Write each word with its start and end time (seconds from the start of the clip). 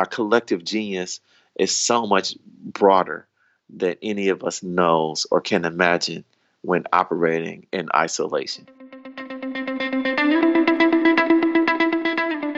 our 0.00 0.06
collective 0.06 0.64
genius 0.64 1.20
is 1.56 1.76
so 1.76 2.06
much 2.06 2.34
broader 2.64 3.28
than 3.68 3.96
any 4.00 4.30
of 4.30 4.42
us 4.42 4.62
knows 4.62 5.26
or 5.30 5.42
can 5.42 5.66
imagine 5.66 6.24
when 6.62 6.84
operating 6.90 7.66
in 7.70 7.86
isolation. 7.94 8.66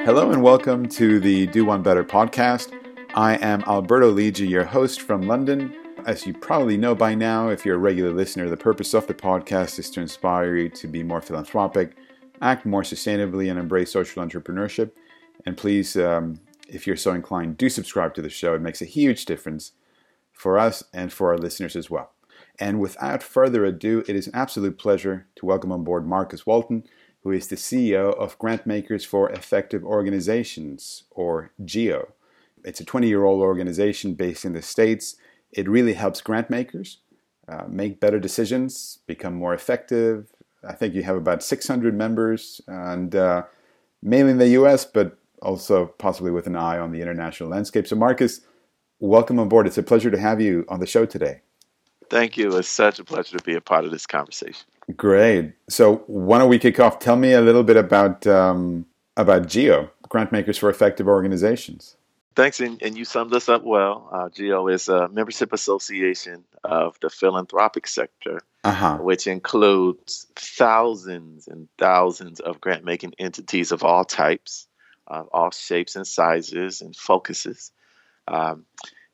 Hello 0.05 0.31
and 0.31 0.41
welcome 0.41 0.89
to 0.91 1.19
the 1.19 1.49
Do 1.49 1.65
One 1.65 1.83
Better 1.83 2.05
podcast. 2.05 2.73
I 3.17 3.35
am 3.38 3.65
Alberto 3.67 4.15
Lidji, 4.15 4.49
your 4.49 4.63
host 4.63 5.01
from 5.01 5.22
London. 5.22 5.74
As 6.06 6.24
you 6.24 6.35
probably 6.35 6.77
know 6.77 6.95
by 6.95 7.17
now, 7.17 7.49
if 7.49 7.67
you're 7.67 7.74
a 7.74 7.79
regular 7.79 8.13
listener, 8.13 8.49
the 8.51 8.56
purpose 8.56 8.95
of 8.95 9.09
the 9.09 9.15
podcast 9.15 9.81
is 9.81 9.90
to 9.90 10.01
inspire 10.01 10.54
you 10.54 10.69
to 10.69 10.87
be 10.87 11.03
more 11.03 11.21
philanthropic, 11.21 11.97
act 12.40 12.65
more 12.65 12.83
sustainably, 12.83 13.51
and 13.51 13.59
embrace 13.59 13.90
social 13.90 14.24
entrepreneurship. 14.24 14.93
And 15.45 15.56
please, 15.56 15.97
um, 15.97 16.38
if 16.73 16.87
you're 16.87 16.97
so 16.97 17.12
inclined, 17.12 17.57
do 17.57 17.69
subscribe 17.69 18.15
to 18.15 18.23
the 18.23 18.30
show. 18.30 18.55
It 18.55 18.62
makes 18.62 18.83
a 18.83 18.87
huge 18.87 19.25
difference 19.25 19.73
for 20.33 20.59
us 20.59 20.83
and 20.93 21.13
for 21.13 21.30
our 21.30 21.39
listeners 21.39 21.77
as 21.77 21.91
well. 21.91 22.13
And 22.59 22.80
without 22.80 23.23
further 23.23 23.65
ado, 23.65 24.05
it 24.09 24.17
is 24.17 24.27
an 24.27 24.35
absolute 24.35 24.79
pleasure 24.79 25.27
to 25.37 25.47
welcome 25.47 25.73
on 25.73 25.85
board 25.85 26.07
Marcus 26.07 26.47
Walton 26.47 26.85
who 27.23 27.30
is 27.30 27.49
the 27.49 27.57
CEO 27.57 28.16
of 28.16 28.39
Grantmakers 28.39 29.07
for 29.07 29.30
Effective 29.30 29.85
Organizations, 29.85 31.05
or 31.11 31.53
GEO. 31.65 32.13
It's 32.65 32.80
a 32.80 32.85
20 32.85 33.09
year 33.09 33.25
old 33.25 33.41
organization 33.41 34.15
based 34.15 34.45
in 34.45 34.52
the 34.52 34.63
States. 34.63 35.16
It 35.52 35.69
really 35.69 35.95
helps 35.95 36.21
grantmakers 36.21 36.99
uh, 37.49 37.65
make 37.69 38.01
better 38.01 38.19
decisions, 38.19 38.99
become 39.07 39.35
more 39.35 39.55
effective. 39.55 40.33
I 40.66 40.75
think 40.75 40.95
you 40.95 41.02
have 41.02 41.16
about 41.16 41.43
600 41.43 41.95
members, 41.95 42.61
and 42.66 43.15
uh, 43.15 43.45
mainly 44.02 44.33
in 44.33 44.39
the 44.39 44.49
US, 44.61 44.85
but 44.85 45.16
also 45.42 45.87
possibly 45.98 46.30
with 46.30 46.46
an 46.46 46.56
eye 46.56 46.78
on 46.78 46.92
the 46.92 47.01
international 47.01 47.48
landscape. 47.48 47.87
So, 47.87 47.96
Marcus, 47.96 48.41
welcome 49.01 49.38
on 49.38 49.48
board. 49.48 49.66
It's 49.66 49.78
a 49.78 49.82
pleasure 49.82 50.10
to 50.10 50.18
have 50.18 50.41
you 50.41 50.65
on 50.68 50.80
the 50.80 50.87
show 50.87 51.05
today. 51.05 51.43
Thank 52.09 52.37
you. 52.37 52.57
It's 52.57 52.68
such 52.68 52.99
a 52.99 53.04
pleasure 53.04 53.38
to 53.38 53.45
be 53.45 53.54
a 53.54 53.60
part 53.60 53.84
of 53.84 53.90
this 53.90 54.07
conversation. 54.07 54.66
Great. 54.96 55.52
So 55.68 56.04
why 56.07 56.38
don't 56.38 56.49
we 56.49 56.59
kick 56.59 56.79
off? 56.80 56.99
Tell 56.99 57.16
me 57.16 57.32
a 57.32 57.40
little 57.40 57.62
bit 57.62 57.76
about 57.76 58.26
um, 58.26 58.87
about 59.16 59.46
GEO, 59.46 59.90
Grantmakers 60.09 60.59
for 60.59 60.68
Effective 60.68 61.09
Organizations. 61.09 61.96
Thanks, 62.34 62.60
and, 62.60 62.82
and 62.82 62.96
you 62.96 63.04
summed 63.04 63.34
us 63.34 63.49
up 63.49 63.62
well. 63.62 64.08
Uh, 64.10 64.28
GEO 64.30 64.68
is 64.68 64.88
a 64.88 65.08
membership 65.08 65.52
association 65.52 66.44
of 66.64 66.98
the 67.00 67.10
philanthropic 67.10 67.86
sector, 67.86 68.40
uh-huh. 68.64 68.98
which 68.98 69.27
includes 69.27 70.27
thousands 70.34 71.46
and 71.46 71.68
thousands 71.78 72.40
of 72.40 72.60
grant 72.60 72.84
making 72.84 73.14
entities 73.18 73.70
of 73.70 73.84
all 73.84 74.04
types, 74.04 74.66
uh, 75.08 75.25
all 75.33 75.50
shapes 75.50 75.97
and 75.97 76.06
sizes 76.06 76.81
and 76.81 76.97
focuses. 76.97 77.72
Um, 78.28 78.67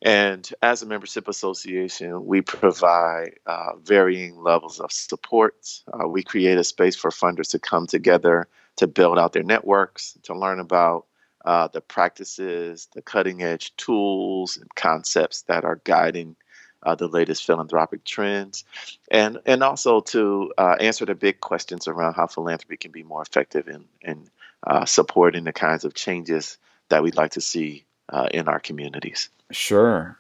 and 0.03 0.49
as 0.63 0.83
a 0.83 0.87
membership 0.87 1.27
association, 1.27 2.25
we 2.25 2.41
provide 2.41 3.33
uh, 3.47 3.77
varying 3.83 4.37
levels 4.37 4.79
of 4.79 4.93
support. 4.93 5.55
Uh, 5.93 6.07
we 6.07 6.23
create 6.23 6.57
a 6.57 6.65
space 6.65 6.95
for 6.95 7.11
funders 7.11 7.51
to 7.51 7.59
come 7.59 7.87
together 7.87 8.49
to 8.77 8.87
build 8.87 9.19
out 9.19 9.33
their 9.33 9.43
networks, 9.43 10.17
to 10.23 10.35
learn 10.39 10.61
about 10.61 11.07
uh, 11.45 11.67
the 11.69 11.81
practices, 11.81 12.89
the 12.95 13.03
cutting 13.03 13.43
edge 13.43 13.75
tools 13.77 14.57
and 14.57 14.73
concepts 14.77 15.43
that 15.43 15.65
are 15.65 15.81
guiding 15.85 16.37
uh, 16.85 16.95
the 16.95 17.09
latest 17.09 17.45
philanthropic 17.45 18.05
trends, 18.05 18.65
and, 19.11 19.39
and 19.47 19.65
also 19.65 20.01
to 20.01 20.53
uh, 20.59 20.77
answer 20.79 21.05
the 21.05 21.15
big 21.15 21.41
questions 21.41 21.89
around 21.89 22.15
how 22.15 22.27
philanthropy 22.27 22.77
can 22.77 22.93
be 22.93 23.03
more 23.03 23.23
effective 23.23 23.67
in, 23.67 23.85
in 24.01 24.29
uh, 24.67 24.85
supporting 24.85 25.45
the 25.45 25.53
kinds 25.53 25.85
of 25.85 25.95
changes 25.95 26.59
that 26.89 27.03
we'd 27.03 27.17
like 27.17 27.33
to 27.33 27.41
see 27.41 27.85
in 28.33 28.49
our 28.49 28.59
communities. 28.59 29.29
Sure. 29.51 30.19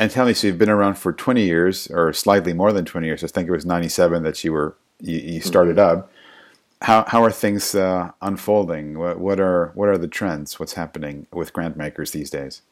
And 0.00 0.10
tell 0.10 0.24
me, 0.24 0.32
so 0.32 0.46
you've 0.46 0.58
been 0.58 0.70
around 0.70 0.94
for 0.94 1.12
20 1.12 1.44
years, 1.44 1.86
or 1.88 2.14
slightly 2.14 2.54
more 2.54 2.72
than 2.72 2.86
20 2.86 3.06
years. 3.06 3.22
I 3.22 3.26
think 3.26 3.48
it 3.48 3.52
was 3.52 3.66
97 3.66 4.22
that 4.22 4.42
you 4.42 4.52
were 4.52 4.74
you, 4.98 5.18
you 5.18 5.40
started 5.42 5.76
mm-hmm. 5.76 5.98
up. 5.98 6.10
How 6.80 7.04
how 7.06 7.22
are 7.22 7.30
things 7.30 7.74
uh, 7.74 8.10
unfolding? 8.22 8.98
What, 8.98 9.20
what 9.20 9.38
are 9.38 9.72
what 9.74 9.90
are 9.90 9.98
the 9.98 10.08
trends? 10.08 10.58
What's 10.58 10.72
happening 10.72 11.26
with 11.34 11.52
grant 11.52 11.76
makers 11.76 12.12
these 12.12 12.30
days? 12.30 12.62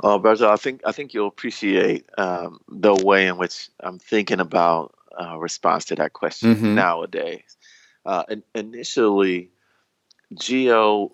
Oh, 0.00 0.18
Berger, 0.18 0.48
I 0.48 0.56
think 0.56 0.80
I 0.84 0.90
think 0.90 1.14
you'll 1.14 1.28
appreciate 1.28 2.10
um, 2.18 2.58
the 2.68 2.94
way 2.94 3.28
in 3.28 3.38
which 3.38 3.70
I'm 3.78 4.00
thinking 4.00 4.40
about 4.40 4.96
uh, 5.16 5.38
response 5.38 5.84
to 5.86 5.94
that 5.94 6.12
question 6.12 6.56
mm-hmm. 6.56 6.74
nowadays. 6.74 7.56
Uh, 8.04 8.24
initially, 8.52 9.50
Geo 10.32 11.12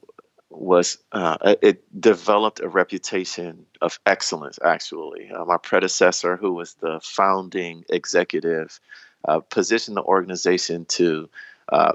was 0.50 0.98
uh, 1.12 1.54
it 1.62 2.00
developed 2.00 2.60
a 2.60 2.68
reputation 2.68 3.66
of 3.80 3.98
excellence. 4.04 4.58
Actually, 4.62 5.30
uh, 5.30 5.44
my 5.44 5.56
predecessor, 5.56 6.36
who 6.36 6.52
was 6.52 6.74
the 6.74 7.00
founding 7.02 7.84
executive, 7.88 8.80
uh, 9.24 9.40
positioned 9.40 9.96
the 9.96 10.02
organization 10.02 10.84
to 10.86 11.28
uh, 11.68 11.92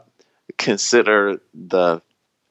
consider 0.57 1.41
the 1.53 2.01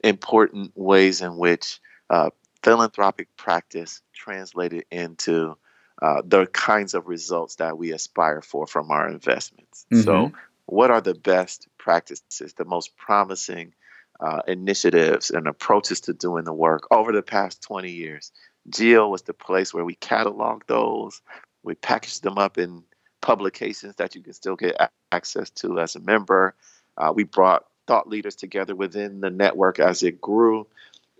important 0.03 0.71
ways 0.75 1.21
in 1.21 1.37
which 1.37 1.79
uh, 2.09 2.29
philanthropic 2.61 3.35
practice 3.35 4.01
translated 4.13 4.85
into 4.91 5.57
uh, 6.01 6.21
the 6.25 6.45
kinds 6.47 6.93
of 6.93 7.07
results 7.07 7.55
that 7.55 7.77
we 7.77 7.91
aspire 7.91 8.41
for 8.41 8.67
from 8.67 8.91
our 8.91 9.09
investments. 9.09 9.85
Mm-hmm. 9.91 10.03
So, 10.03 10.31
what 10.65 10.91
are 10.91 11.01
the 11.01 11.13
best 11.13 11.67
practices, 11.77 12.53
the 12.53 12.65
most 12.65 12.95
promising? 12.97 13.73
Uh, 14.19 14.41
initiatives 14.47 15.31
and 15.31 15.47
approaches 15.47 16.01
to 16.01 16.13
doing 16.13 16.45
the 16.45 16.53
work 16.53 16.87
over 16.91 17.11
the 17.11 17.21
past 17.21 17.61
20 17.63 17.91
years. 17.91 18.31
GEO 18.69 19.07
was 19.09 19.23
the 19.23 19.33
place 19.33 19.73
where 19.73 19.85
we 19.85 19.95
cataloged 19.95 20.67
those, 20.67 21.21
we 21.63 21.75
packaged 21.75 22.23
them 22.23 22.37
up 22.37 22.57
in 22.57 22.83
publications 23.21 23.95
that 23.95 24.15
you 24.15 24.21
can 24.21 24.33
still 24.33 24.55
get 24.55 24.75
a- 24.79 24.89
access 25.11 25.49
to 25.49 25.79
as 25.79 25.95
a 25.95 25.99
member. 25.99 26.55
Uh, 26.97 27.11
we 27.13 27.23
brought 27.23 27.65
thought 27.87 28.07
leaders 28.07 28.35
together 28.35 28.75
within 28.75 29.21
the 29.21 29.29
network 29.29 29.79
as 29.79 30.03
it 30.03 30.21
grew 30.21 30.67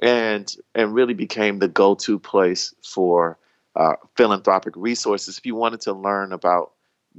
and 0.02 0.56
and 0.74 0.94
really 0.94 1.14
became 1.14 1.60
the 1.60 1.68
go-to 1.68 2.20
place 2.20 2.74
for 2.84 3.38
uh, 3.76 3.96
philanthropic 4.16 4.74
resources 4.78 5.38
if 5.38 5.46
you 5.46 5.56
wanted 5.56 5.82
to 5.82 5.94
learn 5.94 6.32
about 6.32 6.72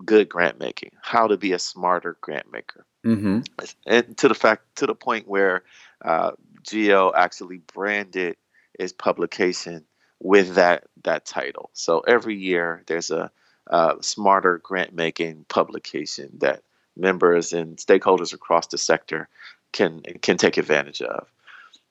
good 0.05 0.29
grant 0.29 0.59
making, 0.59 0.91
how 1.03 1.27
to 1.27 1.37
be 1.37 1.53
a 1.53 1.59
smarter 1.59 2.17
grant 2.21 2.51
maker. 2.53 2.86
Mm-hmm. 3.07 3.41
And 3.87 4.17
to 4.19 4.29
the 4.29 4.35
fact, 4.35 4.77
to 4.77 4.87
the 4.87 4.95
point 4.95 5.29
where 5.29 5.63
uh, 6.05 6.33
GEO 6.63 7.13
actually 7.15 7.59
branded 7.59 8.37
its 8.75 8.93
publication 8.93 9.85
with 10.21 10.57
that 10.57 10.85
that 11.05 11.25
title. 11.25 11.71
So 11.73 12.01
every 12.01 12.35
year 12.35 12.83
there's 12.87 13.13
a, 13.13 13.31
a 13.69 13.95
smarter 14.01 14.59
grant 14.59 14.93
making 14.93 15.47
publication 15.49 16.31
that 16.39 16.63
members 16.97 17.53
and 17.53 17.77
stakeholders 17.77 18.33
across 18.35 18.67
the 18.67 18.79
sector 18.79 19.29
can 19.73 20.03
can 20.21 20.37
take 20.37 20.57
advantage 20.57 21.01
of. 21.01 21.29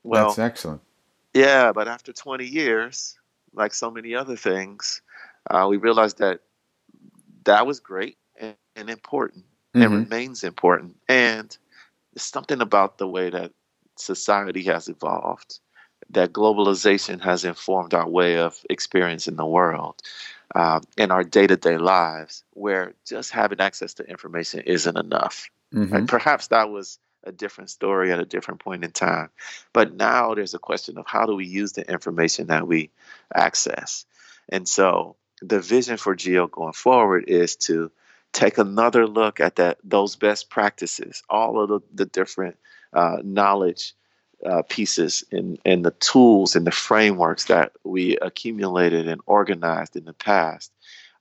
Well, 0.04 0.28
that's 0.28 0.40
excellent. 0.40 0.82
Yeah, 1.34 1.72
but 1.72 1.88
after 1.88 2.14
20 2.14 2.46
years, 2.46 3.18
like 3.54 3.74
so 3.74 3.92
many 3.92 4.16
other 4.16 4.36
things, 4.36 5.02
uh, 5.50 5.68
we 5.70 5.78
realized 5.78 6.20
that 6.20 6.42
that 7.44 7.68
was 7.68 7.80
great 7.80 8.18
and, 8.40 8.56
and 8.76 8.90
important 8.90 9.46
mm-hmm. 9.76 9.94
and 9.94 9.94
remains 9.94 10.44
important. 10.44 10.96
And 11.08 11.56
there's 12.14 12.24
something 12.24 12.62
about 12.62 12.98
the 12.98 13.08
way 13.08 13.30
that 13.30 13.52
society 13.98 14.64
has 14.64 14.88
evolved, 14.88 15.60
that 16.12 16.34
globalization 16.34 17.22
has 17.22 17.46
informed 17.46 17.94
our 17.94 18.08
way 18.08 18.38
of 18.38 18.58
experiencing 18.70 19.36
the 19.36 19.46
world 19.46 20.02
uh, 20.54 20.80
in 20.98 21.12
our 21.12 21.24
day 21.24 21.48
to 21.48 21.58
day 21.58 21.78
lives, 21.78 22.44
where 22.54 22.94
just 23.06 23.32
having 23.32 23.60
access 23.60 23.96
to 23.96 24.04
information 24.04 24.62
isn't 24.62 24.98
enough. 24.98 25.50
Mm-hmm. 25.74 26.06
Perhaps 26.06 26.48
that 26.48 26.70
was 26.70 27.00
a 27.24 27.32
different 27.32 27.70
story 27.70 28.12
at 28.12 28.20
a 28.20 28.26
different 28.26 28.60
point 28.60 28.84
in 28.84 28.92
time. 28.92 29.30
But 29.74 29.96
now 29.96 30.36
there's 30.36 30.54
a 30.54 30.60
question 30.60 30.98
of 30.98 31.06
how 31.08 31.26
do 31.26 31.36
we 31.36 31.46
use 31.48 31.74
the 31.74 31.90
information 31.90 32.48
that 32.48 32.68
we 32.68 32.92
access? 33.34 34.06
And 34.48 34.68
so 34.68 35.16
the 35.42 35.60
vision 35.60 35.98
for 35.98 36.16
Geo 36.16 36.48
going 36.48 36.74
forward 36.74 37.26
is 37.28 37.56
to 37.56 37.92
take 38.36 38.58
another 38.58 39.08
look 39.08 39.40
at 39.40 39.56
that 39.56 39.80
those 39.84 40.16
best 40.16 40.50
practices, 40.50 41.24
all 41.30 41.60
of 41.60 41.70
the, 41.70 41.80
the 41.94 42.06
different 42.06 42.58
uh, 42.94 43.18
knowledge 43.24 43.94
uh, 44.46 44.62
pieces 44.70 45.24
and, 45.32 45.58
and 45.66 45.86
the 45.86 45.92
tools 45.92 46.56
and 46.56 46.68
the 46.68 46.72
frameworks 46.72 47.46
that 47.46 47.72
we 47.84 48.18
accumulated 48.18 49.08
and 49.08 49.22
organized 49.26 49.96
in 49.96 50.04
the 50.06 50.14
past. 50.14 50.72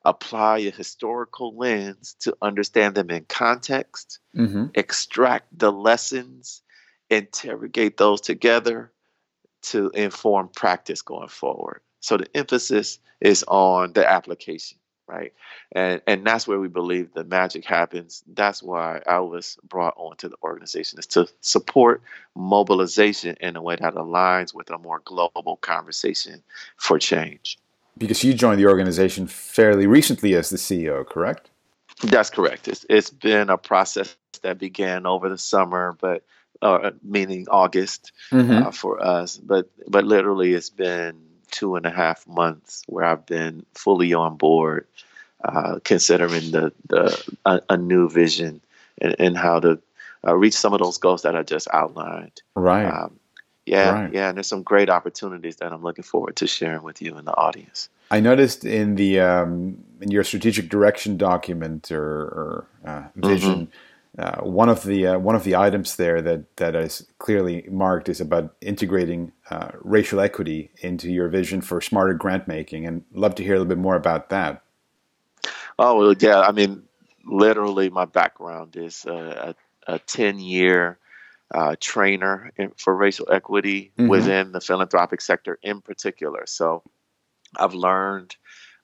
Apply 0.05 0.59
a 0.59 0.71
historical 0.71 1.57
lens 1.57 2.15
to 2.21 2.37
understand 2.43 2.95
them 2.95 3.09
in 3.09 3.25
context, 3.25 4.19
mm-hmm. 4.37 4.67
extract 4.75 5.59
the 5.59 5.73
lessons, 5.73 6.61
interrogate 7.09 7.97
those 7.97 8.21
together 8.21 8.93
to 9.63 9.89
inform 9.91 10.49
practice 10.49 11.01
going 11.01 11.29
forward. 11.29 11.81
So 12.01 12.19
the 12.19 12.27
emphasis 12.37 12.99
is 13.21 13.45
on 13.49 13.95
the 13.95 14.07
application. 14.07 14.79
Right? 15.07 15.33
And 15.73 16.01
and 16.07 16.27
that's 16.27 16.47
where 16.47 16.59
we 16.59 16.69
believe 16.69 17.13
the 17.13 17.25
magic 17.25 17.65
happens. 17.65 18.23
That's 18.27 18.63
why 18.63 19.03
I 19.07 19.21
was 19.21 19.59
brought 19.69 19.95
onto 19.97 20.29
the 20.29 20.37
organization 20.43 20.99
is 20.99 21.07
to 21.09 21.29
support 21.41 22.03
mobilization 22.35 23.37
in 23.41 23.57
a 23.57 23.63
way 23.63 23.77
that 23.77 23.95
aligns 23.95 24.55
with 24.55 24.71
a 24.71 24.79
more 24.79 25.01
global 25.05 25.57
conversation 25.57 26.43
for 26.77 26.99
change. 26.99 27.59
Because 27.97 28.25
you 28.25 28.35
joined 28.35 28.61
the 28.61 28.67
organization 28.67 29.27
fairly 29.27 29.87
recently 29.87 30.35
as 30.35 30.51
the 30.51 30.57
CEO, 30.57 31.07
correct? 31.07 31.51
That's 32.03 32.29
correct. 32.29 32.67
It's, 32.67 32.85
it's 32.91 33.11
been 33.11 33.51
a 33.51 33.57
process 33.57 34.17
that 34.43 34.59
began 34.59 35.07
over 35.07 35.29
the 35.29 35.39
summer, 35.39 35.97
but 36.01 36.25
uh, 36.61 36.91
meaning 37.03 37.47
August 37.51 38.13
mm-hmm. 38.31 38.67
uh, 38.67 38.71
for 38.73 39.03
us. 39.03 39.37
But 39.37 39.71
but 39.89 40.05
literally, 40.05 40.55
it's 40.55 40.71
been 40.71 41.21
two 41.55 41.77
and 41.77 41.87
a 41.87 41.91
half 41.91 42.27
months 42.27 42.83
where 42.89 43.05
I've 43.05 43.25
been 43.25 43.65
fully 43.75 44.13
on 44.13 44.37
board, 44.37 44.87
uh, 45.45 45.79
considering 45.85 46.51
the 46.51 46.73
the 46.89 47.33
a, 47.45 47.61
a 47.71 47.77
new 47.77 48.11
vision 48.11 48.61
and, 49.01 49.15
and 49.21 49.37
how 49.37 49.61
to 49.61 49.79
uh, 50.27 50.35
reach 50.35 50.55
some 50.55 50.73
of 50.75 50.81
those 50.81 50.99
goals 50.99 51.23
that 51.23 51.37
I 51.37 51.45
just 51.45 51.69
outlined. 51.73 52.43
Right. 52.57 52.87
Um, 52.87 53.21
yeah, 53.67 53.91
right. 53.91 54.13
yeah, 54.13 54.29
and 54.29 54.37
there's 54.37 54.49
some 54.49 54.63
great 54.63 54.91
opportunities 54.91 55.57
that 55.57 55.73
I'm 55.73 55.83
looking 55.83 56.05
forward 56.05 56.37
to 56.37 56.47
sharing 56.47 56.83
with 56.83 57.01
you 57.01 57.15
and 57.17 57.27
the 57.27 57.35
audience. 57.35 57.89
I 58.11 58.21
noticed 58.21 58.65
in 58.65 58.97
the 58.97 59.21
um, 59.21 59.83
in 60.01 60.11
your 60.11 60.25
strategic 60.25 60.69
direction 60.69 61.17
document 61.17 61.93
or, 61.93 62.05
or 62.05 62.67
uh, 62.85 63.03
vision. 63.15 63.67
Mm-hmm 63.67 63.79
uh, 64.17 64.41
one 64.43 64.69
of 64.69 64.85
the 64.85 65.07
uh, 65.09 65.19
one 65.19 65.35
of 65.35 65.43
the 65.43 65.57
items 65.57 65.97
there 65.97 66.23
that 66.23 66.57
that 66.57 66.77
is 66.77 67.07
clearly 67.19 67.67
marked 67.69 68.09
is 68.09 68.21
about 68.21 68.55
integrating 68.61 69.33
uh, 69.51 69.71
racial 69.81 70.21
equity 70.21 70.71
into 70.83 71.11
your 71.11 71.29
vision 71.29 71.61
for 71.61 71.81
smarter 71.81 72.15
grant 72.15 72.47
making, 72.47 72.87
and 72.87 73.03
love 73.13 73.35
to 73.35 73.43
hear 73.43 73.55
a 73.55 73.59
little 73.59 73.69
bit 73.69 73.79
more 73.79 73.97
about 73.97 74.31
that. 74.31 74.63
Oh 75.81 75.99
well, 75.99 76.15
yeah. 76.17 76.41
I 76.41 76.53
mean, 76.53 76.85
literally, 77.27 77.91
my 77.91 78.05
background 78.05 78.77
is 78.77 79.05
a, 79.05 79.57
a 79.89 79.99
ten 79.99 80.39
year 80.39 80.99
uh, 81.53 81.75
trainer 81.81 82.53
in, 82.57 82.71
for 82.77 82.95
racial 82.95 83.27
equity 83.33 83.91
mm-hmm. 83.99 84.09
within 84.09 84.53
the 84.53 84.61
philanthropic 84.61 85.21
sector, 85.21 85.59
in 85.61 85.81
particular. 85.81 86.45
So, 86.47 86.85
I've 87.57 87.75
learned 87.75 88.37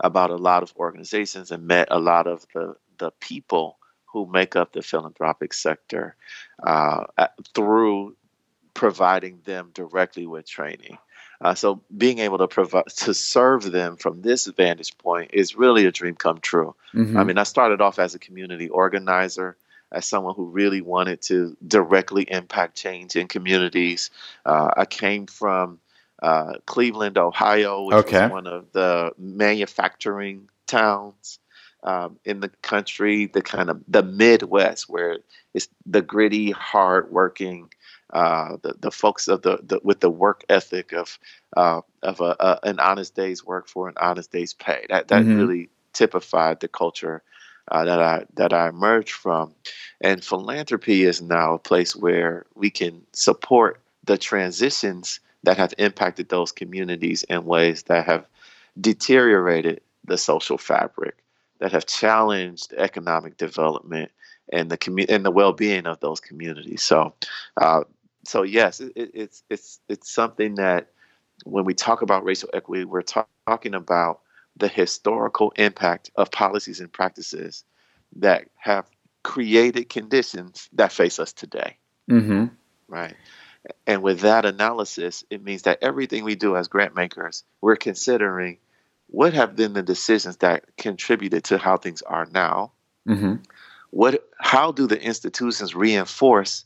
about 0.02 0.30
a 0.30 0.36
lot 0.36 0.64
of 0.64 0.72
organizations 0.76 1.52
and 1.52 1.68
met 1.68 1.86
a 1.92 2.00
lot 2.00 2.26
of 2.26 2.44
the 2.52 2.74
the 2.98 3.12
people 3.20 3.78
who 4.12 4.26
make 4.26 4.56
up 4.56 4.72
the 4.72 4.82
philanthropic 4.82 5.52
sector 5.52 6.16
uh, 6.62 7.04
through 7.54 8.16
providing 8.74 9.40
them 9.44 9.70
directly 9.74 10.26
with 10.26 10.48
training. 10.48 10.98
Uh, 11.42 11.54
so 11.54 11.80
being 11.96 12.18
able 12.18 12.38
to 12.38 12.48
provide 12.48 12.86
to 12.86 13.14
serve 13.14 13.70
them 13.72 13.96
from 13.96 14.20
this 14.20 14.46
vantage 14.46 14.96
point 14.98 15.30
is 15.32 15.56
really 15.56 15.86
a 15.86 15.92
dream 15.92 16.14
come 16.14 16.38
true. 16.38 16.74
Mm-hmm. 16.94 17.16
I 17.16 17.24
mean, 17.24 17.38
I 17.38 17.44
started 17.44 17.80
off 17.80 17.98
as 17.98 18.14
a 18.14 18.18
community 18.18 18.68
organizer, 18.68 19.56
as 19.90 20.06
someone 20.06 20.34
who 20.34 20.46
really 20.46 20.82
wanted 20.82 21.22
to 21.22 21.56
directly 21.66 22.24
impact 22.30 22.76
change 22.76 23.16
in 23.16 23.26
communities. 23.26 24.10
Uh, 24.44 24.70
I 24.76 24.84
came 24.84 25.26
from 25.26 25.80
uh, 26.22 26.54
Cleveland, 26.66 27.16
Ohio, 27.16 27.84
which 27.84 27.96
okay. 27.96 28.22
was 28.22 28.30
one 28.30 28.46
of 28.46 28.70
the 28.72 29.12
manufacturing 29.18 30.48
towns 30.66 31.39
um, 31.82 32.18
in 32.24 32.40
the 32.40 32.48
country, 32.62 33.26
the 33.26 33.42
kind 33.42 33.70
of 33.70 33.82
the 33.88 34.02
Midwest, 34.02 34.88
where 34.88 35.18
it's 35.54 35.68
the 35.86 36.02
gritty, 36.02 36.50
hardworking, 36.50 37.70
uh, 38.12 38.56
the 38.62 38.74
the 38.80 38.90
folks 38.90 39.28
of 39.28 39.42
the, 39.42 39.58
the 39.62 39.80
with 39.82 40.00
the 40.00 40.10
work 40.10 40.44
ethic 40.48 40.92
of 40.92 41.18
uh, 41.56 41.80
of 42.02 42.20
a, 42.20 42.36
a, 42.40 42.60
an 42.64 42.80
honest 42.80 43.14
day's 43.14 43.44
work 43.44 43.68
for 43.68 43.88
an 43.88 43.94
honest 43.98 44.32
day's 44.32 44.52
pay. 44.52 44.84
That 44.88 45.08
that 45.08 45.22
mm-hmm. 45.22 45.38
really 45.38 45.68
typified 45.92 46.60
the 46.60 46.68
culture 46.68 47.22
uh, 47.70 47.84
that 47.84 48.00
I 48.00 48.24
that 48.34 48.52
I 48.52 48.68
emerged 48.68 49.12
from. 49.12 49.54
And 50.00 50.24
philanthropy 50.24 51.04
is 51.04 51.22
now 51.22 51.54
a 51.54 51.58
place 51.58 51.94
where 51.96 52.46
we 52.54 52.70
can 52.70 53.02
support 53.12 53.80
the 54.04 54.18
transitions 54.18 55.20
that 55.42 55.56
have 55.56 55.74
impacted 55.78 56.28
those 56.28 56.52
communities 56.52 57.22
in 57.24 57.44
ways 57.44 57.84
that 57.84 58.06
have 58.06 58.26
deteriorated 58.80 59.80
the 60.04 60.18
social 60.18 60.58
fabric 60.58 61.16
that 61.60 61.72
have 61.72 61.86
challenged 61.86 62.72
economic 62.76 63.36
development 63.36 64.10
and 64.52 64.70
the 64.70 64.78
commu- 64.78 65.08
and 65.08 65.24
the 65.24 65.30
well-being 65.30 65.86
of 65.86 66.00
those 66.00 66.20
communities. 66.20 66.82
So, 66.82 67.14
uh, 67.56 67.84
so 68.24 68.42
yes, 68.42 68.80
it, 68.80 68.92
it's 68.96 69.42
it's 69.48 69.80
it's 69.88 70.10
something 70.10 70.56
that 70.56 70.88
when 71.44 71.64
we 71.64 71.74
talk 71.74 72.02
about 72.02 72.24
racial 72.24 72.50
equity, 72.52 72.84
we're 72.84 73.02
ta- 73.02 73.26
talking 73.46 73.74
about 73.74 74.20
the 74.56 74.68
historical 74.68 75.52
impact 75.56 76.10
of 76.16 76.30
policies 76.30 76.80
and 76.80 76.92
practices 76.92 77.64
that 78.16 78.46
have 78.56 78.86
created 79.22 79.88
conditions 79.88 80.68
that 80.72 80.92
face 80.92 81.18
us 81.18 81.32
today. 81.32 81.76
Mm-hmm. 82.10 82.46
Right. 82.88 83.14
And 83.86 84.02
with 84.02 84.20
that 84.20 84.44
analysis, 84.46 85.24
it 85.30 85.44
means 85.44 85.62
that 85.62 85.78
everything 85.82 86.24
we 86.24 86.34
do 86.34 86.56
as 86.56 86.68
grant 86.68 86.96
makers, 86.96 87.44
we're 87.60 87.76
considering 87.76 88.58
what 89.10 89.34
have 89.34 89.56
been 89.56 89.72
the 89.72 89.82
decisions 89.82 90.36
that 90.38 90.64
contributed 90.76 91.44
to 91.44 91.58
how 91.58 91.76
things 91.76 92.00
are 92.02 92.26
now? 92.26 92.72
Mm-hmm. 93.08 93.36
What, 93.90 94.28
how 94.38 94.70
do 94.70 94.86
the 94.86 95.00
institutions 95.02 95.74
reinforce 95.74 96.64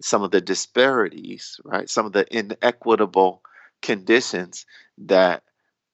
some 0.00 0.22
of 0.22 0.30
the 0.30 0.40
disparities, 0.40 1.60
right? 1.64 1.88
Some 1.88 2.06
of 2.06 2.12
the 2.12 2.26
inequitable 2.34 3.42
conditions 3.82 4.64
that 4.98 5.42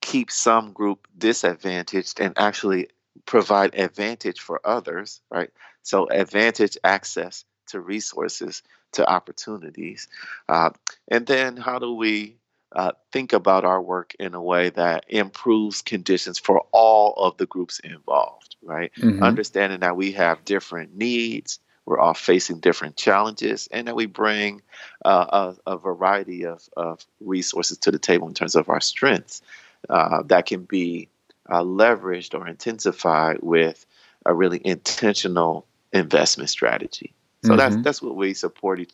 keep 0.00 0.30
some 0.30 0.72
group 0.72 1.08
disadvantaged 1.18 2.20
and 2.20 2.32
actually 2.38 2.88
provide 3.26 3.74
advantage 3.74 4.40
for 4.40 4.60
others, 4.64 5.20
right? 5.30 5.50
So 5.82 6.06
advantage 6.08 6.78
access 6.84 7.44
to 7.68 7.80
resources, 7.80 8.62
to 8.92 9.10
opportunities, 9.10 10.06
uh, 10.48 10.70
and 11.08 11.26
then 11.26 11.56
how 11.56 11.78
do 11.78 11.92
we 11.92 12.37
uh, 12.72 12.92
think 13.12 13.32
about 13.32 13.64
our 13.64 13.80
work 13.80 14.14
in 14.18 14.34
a 14.34 14.42
way 14.42 14.70
that 14.70 15.04
improves 15.08 15.82
conditions 15.82 16.38
for 16.38 16.66
all 16.72 17.14
of 17.16 17.36
the 17.36 17.46
groups 17.46 17.78
involved, 17.78 18.56
right? 18.62 18.92
Mm-hmm. 18.98 19.22
Understanding 19.22 19.80
that 19.80 19.96
we 19.96 20.12
have 20.12 20.44
different 20.44 20.94
needs, 20.94 21.60
we're 21.86 21.98
all 21.98 22.14
facing 22.14 22.60
different 22.60 22.96
challenges, 22.96 23.68
and 23.72 23.88
that 23.88 23.96
we 23.96 24.06
bring 24.06 24.60
uh, 25.04 25.54
a, 25.66 25.72
a, 25.72 25.78
variety 25.78 26.44
of, 26.44 26.68
of, 26.76 27.04
resources 27.20 27.78
to 27.78 27.90
the 27.90 27.98
table 27.98 28.28
in 28.28 28.34
terms 28.34 28.54
of 28.54 28.68
our 28.68 28.80
strengths 28.80 29.40
uh, 29.88 30.22
that 30.24 30.44
can 30.44 30.64
be 30.64 31.08
uh, 31.48 31.62
leveraged 31.62 32.38
or 32.38 32.46
intensified 32.46 33.38
with 33.40 33.86
a 34.26 34.34
really 34.34 34.60
intentional 34.62 35.66
investment 35.92 36.50
strategy. 36.50 37.14
So 37.42 37.50
mm-hmm. 37.50 37.58
that's 37.58 37.76
that's 37.76 38.02
what 38.02 38.16
we 38.16 38.34
support 38.34 38.80
each, 38.80 38.92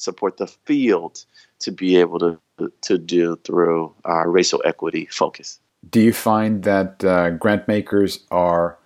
support 0.00 0.36
the 0.36 0.46
field 0.46 1.24
to 1.60 1.70
be 1.70 1.96
able 1.96 2.18
to 2.18 2.38
to 2.82 2.98
do 2.98 3.36
through 3.44 3.94
our 4.04 4.30
racial 4.30 4.62
equity 4.64 5.06
focus. 5.10 5.60
Do 5.88 6.00
you 6.00 6.12
find 6.12 6.62
that 6.64 7.02
uh, 7.04 7.30
grant 7.30 7.66
makers 7.66 8.26
are 8.30 8.78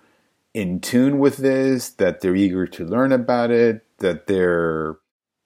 in 0.53 0.79
tune 0.79 1.19
with 1.19 1.37
this, 1.37 1.89
that 1.89 2.21
they're 2.21 2.35
eager 2.35 2.65
to 2.67 2.85
learn 2.85 3.11
about 3.11 3.51
it, 3.51 3.85
that 3.99 4.27
they're 4.27 4.97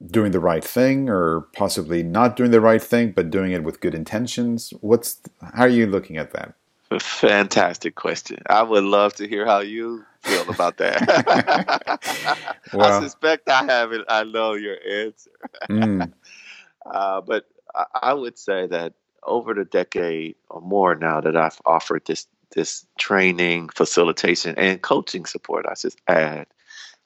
doing 0.06 0.32
the 0.32 0.40
right 0.40 0.64
thing, 0.64 1.10
or 1.10 1.48
possibly 1.56 2.04
not 2.04 2.36
doing 2.36 2.52
the 2.52 2.62
right 2.62 2.82
thing, 2.82 3.12
but 3.12 3.32
doing 3.32 3.52
it 3.52 3.64
with 3.64 3.82
good 3.82 3.96
intentions? 3.96 4.72
What's 4.82 5.20
how 5.42 5.64
are 5.64 5.70
you 5.70 5.88
looking 5.88 6.18
at 6.18 6.32
that? 6.34 6.54
Fantastic 6.98 7.94
question. 7.96 8.40
I 8.48 8.64
would 8.64 8.84
love 8.84 9.14
to 9.16 9.28
hear 9.28 9.46
how 9.46 9.60
you 9.60 10.04
feel 10.22 10.50
about 10.50 10.78
that. 10.78 12.50
well, 12.74 12.94
I 12.94 13.04
suspect 13.04 13.48
I 13.48 13.64
haven't. 13.64 14.06
I 14.10 14.24
know 14.24 14.54
your 14.54 14.78
answer. 14.90 15.32
mm. 15.70 16.12
uh, 16.92 17.22
but 17.22 17.46
I 17.94 18.14
would 18.14 18.40
say 18.40 18.66
that 18.68 18.94
over 19.22 19.54
the 19.54 19.66
decade 19.66 20.36
or 20.50 20.62
more 20.62 20.96
now 20.96 21.22
that 21.22 21.38
I've 21.38 21.62
offered 21.66 22.06
this 22.06 22.28
this 22.56 22.88
training, 22.98 23.70
facilitation, 23.70 24.56
and 24.58 24.82
coaching 24.82 25.26
support, 25.26 25.68
I 25.68 25.76
just 25.76 26.02
add 26.08 26.48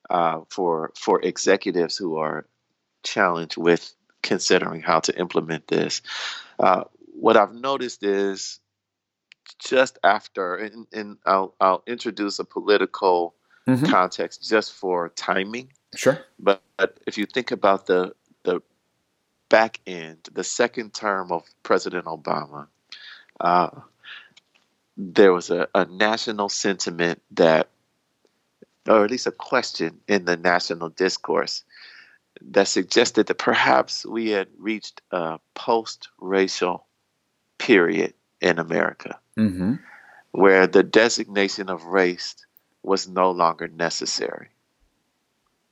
uh, 0.09 0.41
for 0.49 0.93
for 0.95 1.21
executives 1.21 1.97
who 1.97 2.15
are 2.15 2.45
challenged 3.03 3.57
with 3.57 3.93
considering 4.21 4.81
how 4.81 5.01
to 5.01 5.19
implement 5.19 5.67
this. 5.67 6.01
Uh, 6.57 6.85
what 7.13 7.35
I've 7.35 7.53
noticed 7.53 8.03
is 8.03 8.59
just 9.59 9.97
after, 10.03 10.55
and, 10.55 10.87
and 10.93 11.17
I'll, 11.25 11.53
I'll 11.59 11.83
introduce 11.87 12.39
a 12.39 12.45
political 12.45 13.35
mm-hmm. 13.67 13.85
context 13.85 14.47
just 14.47 14.73
for 14.73 15.09
timing. 15.09 15.71
Sure. 15.95 16.19
But, 16.39 16.61
but 16.77 16.99
if 17.05 17.17
you 17.17 17.25
think 17.25 17.51
about 17.51 17.85
the 17.85 18.13
the 18.43 18.61
back 19.49 19.79
end, 19.85 20.29
the 20.33 20.43
second 20.43 20.93
term 20.93 21.31
of 21.31 21.43
President 21.61 22.05
Obama, 22.05 22.67
uh, 23.39 23.69
there 24.97 25.31
was 25.31 25.49
a, 25.49 25.67
a 25.73 25.85
national 25.85 26.49
sentiment 26.49 27.21
that, 27.31 27.69
or 28.87 29.05
at 29.05 29.11
least 29.11 29.27
a 29.27 29.31
question 29.31 29.99
in 30.07 30.25
the 30.25 30.37
national 30.37 30.89
discourse 30.89 31.63
that 32.41 32.67
suggested 32.67 33.27
that 33.27 33.37
perhaps 33.37 34.05
we 34.05 34.31
had 34.31 34.47
reached 34.57 35.01
a 35.11 35.39
post 35.53 36.09
racial 36.19 36.85
period 37.59 38.13
in 38.43 38.59
America. 38.59 39.17
Mm-hmm. 39.37 39.75
where 40.31 40.67
the 40.67 40.83
designation 40.83 41.69
of 41.69 41.85
race 41.85 42.35
was 42.83 43.07
no 43.07 43.31
longer 43.31 43.67
necessary. 43.67 44.49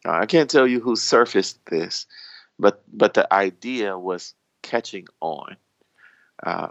Now, 0.04 0.14
I 0.20 0.26
can't 0.26 0.50
tell 0.50 0.66
you 0.66 0.80
who 0.80 0.96
surfaced 0.96 1.64
this, 1.68 2.08
but 2.58 2.82
but 2.92 3.14
the 3.14 3.32
idea 3.32 3.98
was 3.98 4.34
catching 4.64 5.08
on, 5.20 5.58
uh, 6.42 6.70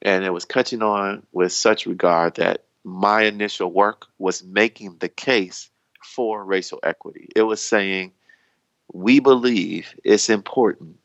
and 0.00 0.24
it 0.24 0.32
was 0.32 0.44
catching 0.44 0.82
on 0.82 1.26
with 1.32 1.52
such 1.52 1.86
regard 1.86 2.36
that 2.36 2.64
my 2.84 3.22
initial 3.22 3.72
work 3.72 4.06
was 4.18 4.44
making 4.44 4.98
the 4.98 5.08
case 5.08 5.70
for 6.04 6.44
racial 6.44 6.78
equity. 6.84 7.28
It 7.34 7.42
was 7.42 7.64
saying 7.64 8.12
we 8.92 9.18
believe 9.18 9.92
it's 10.04 10.30
important 10.30 10.98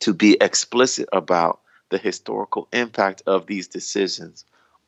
to 0.00 0.14
be 0.14 0.36
explicit 0.40 1.08
about 1.12 1.61
the 1.92 1.98
historical 1.98 2.66
impact 2.72 3.22
of 3.26 3.46
these 3.46 3.68
decisions 3.68 4.46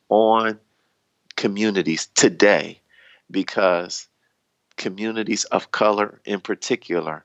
on 0.09 0.59
communities 1.35 2.07
today 2.07 2.81
because 3.29 4.07
communities 4.75 5.43
of 5.45 5.71
color 5.71 6.19
in 6.25 6.41
particular, 6.41 7.23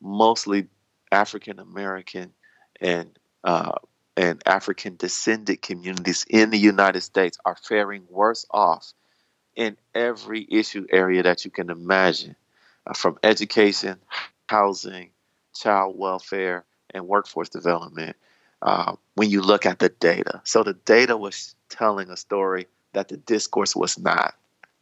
mostly 0.00 0.66
African 1.10 1.58
American 1.58 2.32
and 2.80 3.18
uh, 3.42 3.72
and 4.16 4.42
African 4.46 4.96
descended 4.96 5.62
communities 5.62 6.26
in 6.28 6.50
the 6.50 6.58
United 6.58 7.00
States 7.00 7.38
are 7.46 7.56
faring 7.56 8.04
worse 8.10 8.44
off 8.50 8.92
in 9.56 9.76
every 9.94 10.46
issue 10.50 10.86
area 10.90 11.22
that 11.22 11.44
you 11.46 11.50
can 11.50 11.70
imagine, 11.70 12.36
uh, 12.86 12.92
from 12.92 13.18
education, 13.22 13.96
housing, 14.48 15.10
child 15.54 15.98
welfare, 15.98 16.64
and 16.90 17.08
workforce 17.08 17.48
development. 17.48 18.16
Uh, 18.64 18.96
when 19.14 19.28
you 19.28 19.42
look 19.42 19.66
at 19.66 19.78
the 19.78 19.90
data, 19.90 20.40
so 20.44 20.62
the 20.62 20.72
data 20.72 21.16
was 21.16 21.54
telling 21.68 22.08
a 22.08 22.16
story 22.16 22.66
that 22.94 23.08
the 23.08 23.18
discourse 23.18 23.76
was 23.76 23.98
not. 23.98 24.34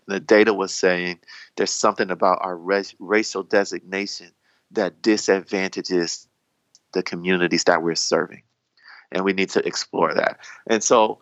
The 0.06 0.20
data 0.20 0.54
was 0.54 0.72
saying 0.72 1.18
there's 1.56 1.72
something 1.72 2.10
about 2.10 2.38
our 2.42 2.56
racial 2.56 3.42
designation 3.42 4.30
that 4.70 5.02
disadvantages 5.02 6.28
the 6.92 7.02
communities 7.02 7.64
that 7.64 7.82
we're 7.82 7.96
serving. 7.96 8.42
And 9.10 9.24
we 9.24 9.32
need 9.32 9.50
to 9.50 9.66
explore 9.66 10.14
that. 10.14 10.38
And 10.66 10.82
so 10.82 11.18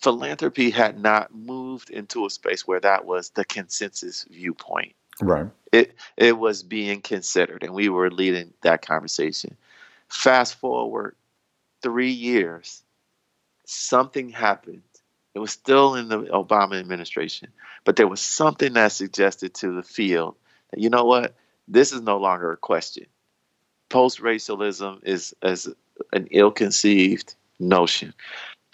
philanthropy 0.00 0.70
had 0.70 1.00
not 1.00 1.34
moved 1.34 1.90
into 1.90 2.24
a 2.24 2.30
space 2.30 2.66
where 2.66 2.80
that 2.80 3.04
was 3.04 3.30
the 3.30 3.44
consensus 3.44 4.24
viewpoint. 4.30 4.94
Right. 5.20 5.46
It 5.72 5.94
it 6.16 6.38
was 6.38 6.62
being 6.62 7.00
considered 7.00 7.64
and 7.64 7.74
we 7.74 7.88
were 7.88 8.10
leading 8.10 8.52
that 8.62 8.82
conversation. 8.82 9.56
Fast 10.08 10.56
forward 10.56 11.16
3 11.84 12.10
years, 12.10 12.82
something 13.66 14.30
happened. 14.30 14.82
It 15.34 15.38
was 15.38 15.52
still 15.52 15.94
in 15.94 16.08
the 16.08 16.22
Obama 16.22 16.80
administration, 16.80 17.50
but 17.84 17.94
there 17.94 18.08
was 18.08 18.20
something 18.20 18.72
that 18.72 18.90
suggested 18.90 19.54
to 19.54 19.72
the 19.72 19.82
field 19.82 20.34
that 20.70 20.80
you 20.80 20.90
know 20.90 21.04
what? 21.04 21.36
This 21.68 21.92
is 21.92 22.00
no 22.00 22.18
longer 22.18 22.50
a 22.50 22.56
question. 22.56 23.06
Post 23.88 24.20
racialism 24.20 25.00
is 25.04 25.34
as 25.42 25.68
an 26.12 26.26
ill 26.30 26.50
conceived 26.50 27.34
notion. 27.60 28.14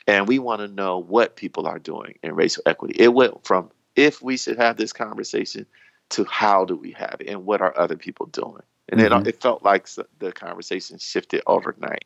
And 0.07 0.27
we 0.27 0.39
want 0.39 0.61
to 0.61 0.69
know 0.69 0.99
what 0.99 1.37
people 1.37 1.67
are 1.67 1.79
doing 1.79 2.19
in 2.23 2.35
racial 2.35 2.63
equity. 2.67 2.95
It 2.99 3.13
went 3.13 3.45
from 3.45 3.71
if 3.97 4.23
we 4.23 4.37
should 4.37 4.57
have 4.57 4.77
this 4.77 4.93
conversation 4.93 5.67
to 6.11 6.25
how 6.25 6.65
do 6.65 6.75
we 6.77 6.93
have 6.93 7.17
it 7.21 7.29
and 7.29 7.45
what 7.45 7.61
are 7.61 7.79
other 7.79 7.97
people 7.97 8.27
doing. 8.27 8.63
And 8.89 9.01
mm-hmm. 9.01 9.27
it, 9.27 9.29
it 9.29 9.41
felt 9.41 9.63
like 9.63 9.89
the 10.19 10.33
conversation 10.33 10.99
shifted 10.99 11.43
overnight. 11.47 12.05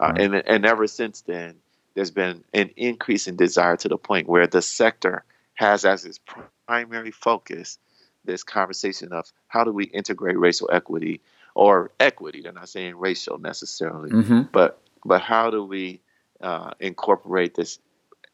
Uh, 0.00 0.06
right. 0.08 0.20
and, 0.20 0.34
and 0.34 0.66
ever 0.66 0.86
since 0.86 1.22
then, 1.22 1.56
there's 1.94 2.10
been 2.10 2.44
an 2.52 2.70
increase 2.76 3.26
in 3.28 3.36
desire 3.36 3.76
to 3.76 3.88
the 3.88 3.96
point 3.98 4.28
where 4.28 4.46
the 4.46 4.62
sector 4.62 5.24
has 5.54 5.84
as 5.84 6.04
its 6.04 6.18
primary 6.66 7.12
focus 7.12 7.78
this 8.24 8.42
conversation 8.42 9.12
of 9.12 9.30
how 9.48 9.64
do 9.64 9.72
we 9.72 9.84
integrate 9.84 10.38
racial 10.38 10.68
equity 10.72 11.20
or 11.54 11.92
equity. 12.00 12.40
They're 12.42 12.52
not 12.52 12.68
saying 12.68 12.96
racial 12.96 13.38
necessarily, 13.38 14.10
mm-hmm. 14.10 14.42
but 14.52 14.80
but 15.04 15.20
how 15.20 15.50
do 15.50 15.62
we 15.62 16.00
uh, 16.40 16.72
incorporate 16.80 17.54
this 17.54 17.78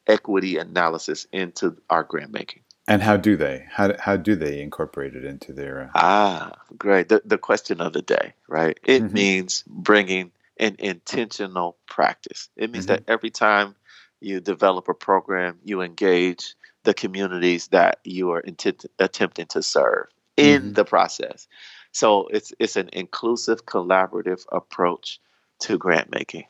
equity 0.07 0.57
analysis 0.57 1.27
into 1.33 1.77
our 1.91 2.05
grant 2.05 2.33
making? 2.33 2.63
And 2.89 3.03
how 3.03 3.17
do 3.17 3.37
they? 3.37 3.67
How, 3.71 3.95
how 3.99 4.17
do 4.17 4.35
they 4.35 4.61
incorporate 4.61 5.15
it 5.15 5.25
into 5.25 5.53
their? 5.53 5.83
Uh... 5.83 5.91
Ah, 5.95 6.53
great. 6.77 7.09
The, 7.09 7.23
the 7.25 7.39
question 7.39 7.81
of 7.81 7.93
the 7.93 8.03
day, 8.03 8.33
right? 8.49 8.79
It 8.83 9.03
mm-hmm. 9.03 9.15
means 9.15 9.65
bringing 9.67 10.33
an 10.61 10.77
intentional 10.79 11.77
practice. 11.89 12.51
It 12.57 12.71
means 12.71 12.87
mm-hmm. 12.87 13.05
that 13.05 13.13
every 13.13 13.31
time 13.31 13.75
you 14.21 14.41
develop 14.41 14.89
a 14.89 14.95
program, 14.95 15.59
you 15.65 15.81
engage 15.81 16.55
the 16.85 16.95
communities 16.95 17.69
that 17.69 17.99
you 18.05 18.31
are 18.31 18.41
intent- 18.41 18.87
attempting 18.99 19.47
to 19.47 19.63
serve 19.63 20.07
in 20.37 20.63
mm-hmm. 20.63 20.73
the 20.75 20.85
process. 20.85 21.49
So 21.93 22.29
it's 22.29 22.53
it's 22.61 22.77
an 22.77 22.91
inclusive, 22.93 23.67
collaborative 23.67 24.45
approach 24.53 25.21
to 25.61 25.79
grant 25.79 26.11
making. 26.13 26.45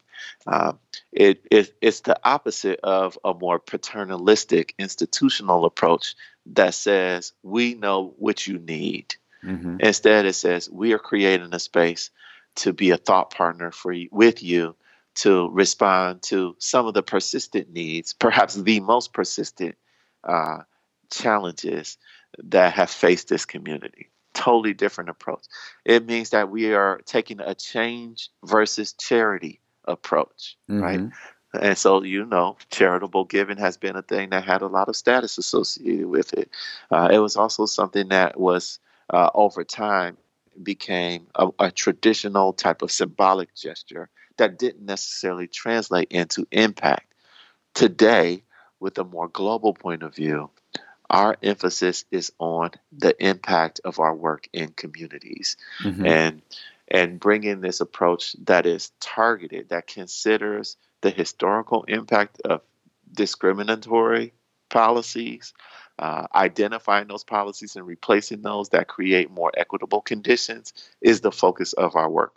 Um, 0.46 0.78
it, 1.12 1.46
it, 1.50 1.74
it's 1.80 2.00
the 2.00 2.20
opposite 2.22 2.80
of 2.82 3.18
a 3.24 3.32
more 3.32 3.58
paternalistic 3.58 4.74
institutional 4.78 5.64
approach 5.64 6.14
that 6.46 6.74
says 6.74 7.32
we 7.42 7.74
know 7.74 8.14
what 8.18 8.46
you 8.46 8.58
need. 8.58 9.14
Mm-hmm. 9.42 9.78
Instead, 9.80 10.26
it 10.26 10.34
says 10.34 10.68
we 10.70 10.92
are 10.92 10.98
creating 10.98 11.54
a 11.54 11.58
space 11.58 12.10
to 12.56 12.72
be 12.72 12.90
a 12.90 12.96
thought 12.96 13.30
partner 13.30 13.70
for 13.70 13.92
you, 13.92 14.08
with 14.10 14.42
you 14.42 14.76
to 15.16 15.48
respond 15.50 16.22
to 16.22 16.56
some 16.58 16.86
of 16.86 16.94
the 16.94 17.02
persistent 17.02 17.72
needs, 17.72 18.12
perhaps 18.12 18.54
the 18.54 18.80
most 18.80 19.12
persistent 19.12 19.74
uh, 20.24 20.58
challenges 21.10 21.98
that 22.38 22.72
have 22.74 22.90
faced 22.90 23.28
this 23.28 23.44
community 23.44 24.10
totally 24.34 24.74
different 24.74 25.10
approach. 25.10 25.44
It 25.84 26.06
means 26.06 26.30
that 26.30 26.50
we 26.50 26.72
are 26.72 27.00
taking 27.04 27.40
a 27.40 27.54
change 27.54 28.30
versus 28.44 28.92
charity 28.92 29.60
approach, 29.84 30.56
mm-hmm. 30.70 30.80
right? 30.80 31.00
And 31.60 31.76
so, 31.76 32.02
you 32.02 32.24
know, 32.24 32.56
charitable 32.70 33.24
giving 33.24 33.56
has 33.58 33.76
been 33.76 33.96
a 33.96 34.02
thing 34.02 34.30
that 34.30 34.44
had 34.44 34.62
a 34.62 34.68
lot 34.68 34.88
of 34.88 34.96
status 34.96 35.36
associated 35.36 36.06
with 36.06 36.32
it. 36.32 36.50
Uh, 36.90 37.08
it 37.12 37.18
was 37.18 37.36
also 37.36 37.66
something 37.66 38.08
that 38.08 38.38
was, 38.38 38.78
uh, 39.12 39.30
over 39.34 39.64
time, 39.64 40.16
became 40.62 41.26
a, 41.34 41.48
a 41.58 41.70
traditional 41.70 42.52
type 42.52 42.82
of 42.82 42.90
symbolic 42.90 43.54
gesture 43.54 44.08
that 44.38 44.58
didn't 44.58 44.84
necessarily 44.84 45.46
translate 45.46 46.10
into 46.10 46.46
impact. 46.50 47.12
Today, 47.74 48.42
with 48.80 48.98
a 48.98 49.04
more 49.04 49.28
global 49.28 49.74
point 49.74 50.02
of 50.02 50.14
view, 50.14 50.50
our 51.10 51.36
emphasis 51.42 52.04
is 52.10 52.32
on 52.38 52.70
the 52.92 53.14
impact 53.24 53.80
of 53.84 53.98
our 53.98 54.14
work 54.14 54.48
in 54.52 54.68
communities 54.68 55.56
mm-hmm. 55.82 56.06
and 56.06 56.42
and 56.92 57.20
bringing 57.20 57.60
this 57.60 57.80
approach 57.80 58.34
that 58.44 58.66
is 58.66 58.90
targeted 59.00 59.68
that 59.68 59.86
considers 59.86 60.76
the 61.02 61.10
historical 61.10 61.84
impact 61.84 62.40
of 62.44 62.62
discriminatory 63.12 64.32
policies 64.70 65.52
uh, 66.00 66.26
identifying 66.34 67.06
those 67.06 67.24
policies 67.24 67.76
and 67.76 67.86
replacing 67.86 68.42
those 68.42 68.70
that 68.70 68.88
create 68.88 69.30
more 69.30 69.52
equitable 69.56 70.00
conditions 70.00 70.72
is 71.00 71.20
the 71.20 71.30
focus 71.30 71.72
of 71.74 71.94
our 71.94 72.10
work 72.10 72.32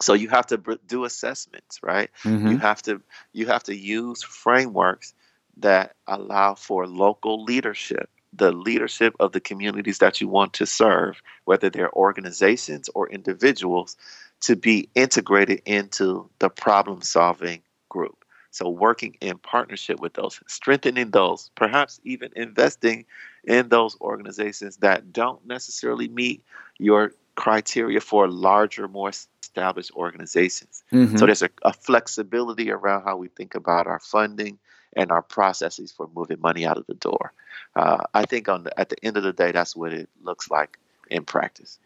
so 0.00 0.14
you 0.14 0.28
have 0.28 0.46
to 0.46 0.60
do 0.86 1.04
assessments 1.04 1.80
right 1.82 2.10
mm-hmm. 2.22 2.48
you 2.48 2.58
have 2.58 2.80
to 2.82 3.02
you 3.32 3.46
have 3.46 3.64
to 3.64 3.74
use 3.74 4.22
frameworks 4.22 5.14
that 5.58 5.94
allow 6.06 6.54
for 6.54 6.86
local 6.86 7.44
leadership, 7.44 8.08
the 8.32 8.52
leadership 8.52 9.14
of 9.20 9.32
the 9.32 9.40
communities 9.40 9.98
that 9.98 10.20
you 10.20 10.28
want 10.28 10.54
to 10.54 10.66
serve, 10.66 11.22
whether 11.44 11.68
they're 11.68 11.92
organizations 11.92 12.88
or 12.94 13.08
individuals, 13.10 13.96
to 14.40 14.56
be 14.56 14.88
integrated 14.94 15.62
into 15.66 16.28
the 16.38 16.48
problem 16.48 17.02
solving 17.02 17.62
group. 17.88 18.21
So, 18.52 18.68
working 18.68 19.16
in 19.20 19.38
partnership 19.38 20.00
with 20.00 20.14
those, 20.14 20.40
strengthening 20.46 21.10
those, 21.10 21.50
perhaps 21.54 22.00
even 22.04 22.30
investing 22.36 23.06
in 23.44 23.68
those 23.68 24.00
organizations 24.00 24.76
that 24.78 25.12
don't 25.12 25.44
necessarily 25.46 26.08
meet 26.08 26.44
your 26.78 27.12
criteria 27.34 28.00
for 28.00 28.28
larger, 28.28 28.86
more 28.86 29.08
established 29.08 29.90
organizations. 29.92 30.84
Mm-hmm. 30.92 31.16
So, 31.16 31.26
there's 31.26 31.42
a, 31.42 31.50
a 31.62 31.72
flexibility 31.72 32.70
around 32.70 33.02
how 33.02 33.16
we 33.16 33.28
think 33.28 33.54
about 33.54 33.86
our 33.86 34.00
funding, 34.00 34.58
and 34.94 35.10
our 35.10 35.22
processes 35.22 35.92
for 35.92 36.08
moving 36.14 36.40
money 36.40 36.66
out 36.66 36.76
of 36.76 36.86
the 36.86 36.94
door. 36.94 37.32
Uh, 37.74 38.04
I 38.14 38.24
think 38.26 38.48
on 38.48 38.64
the, 38.64 38.78
at 38.78 38.88
the 38.88 38.96
end 39.02 39.16
of 39.16 39.22
the 39.22 39.32
day, 39.32 39.52
that's 39.52 39.74
what 39.74 39.92
it 39.92 40.08
looks 40.22 40.50
like 40.50 40.78
in 41.10 41.24
practice. 41.24 41.78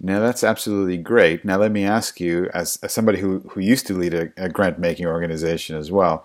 Now 0.00 0.20
that's 0.20 0.44
absolutely 0.44 0.98
great. 0.98 1.44
Now 1.44 1.56
let 1.58 1.72
me 1.72 1.84
ask 1.84 2.20
you, 2.20 2.50
as, 2.52 2.78
as 2.82 2.92
somebody 2.92 3.18
who, 3.20 3.40
who 3.50 3.60
used 3.60 3.86
to 3.86 3.94
lead 3.96 4.14
a, 4.14 4.32
a 4.36 4.48
grant 4.48 4.78
making 4.78 5.06
organization 5.06 5.76
as 5.76 5.90
well, 5.90 6.24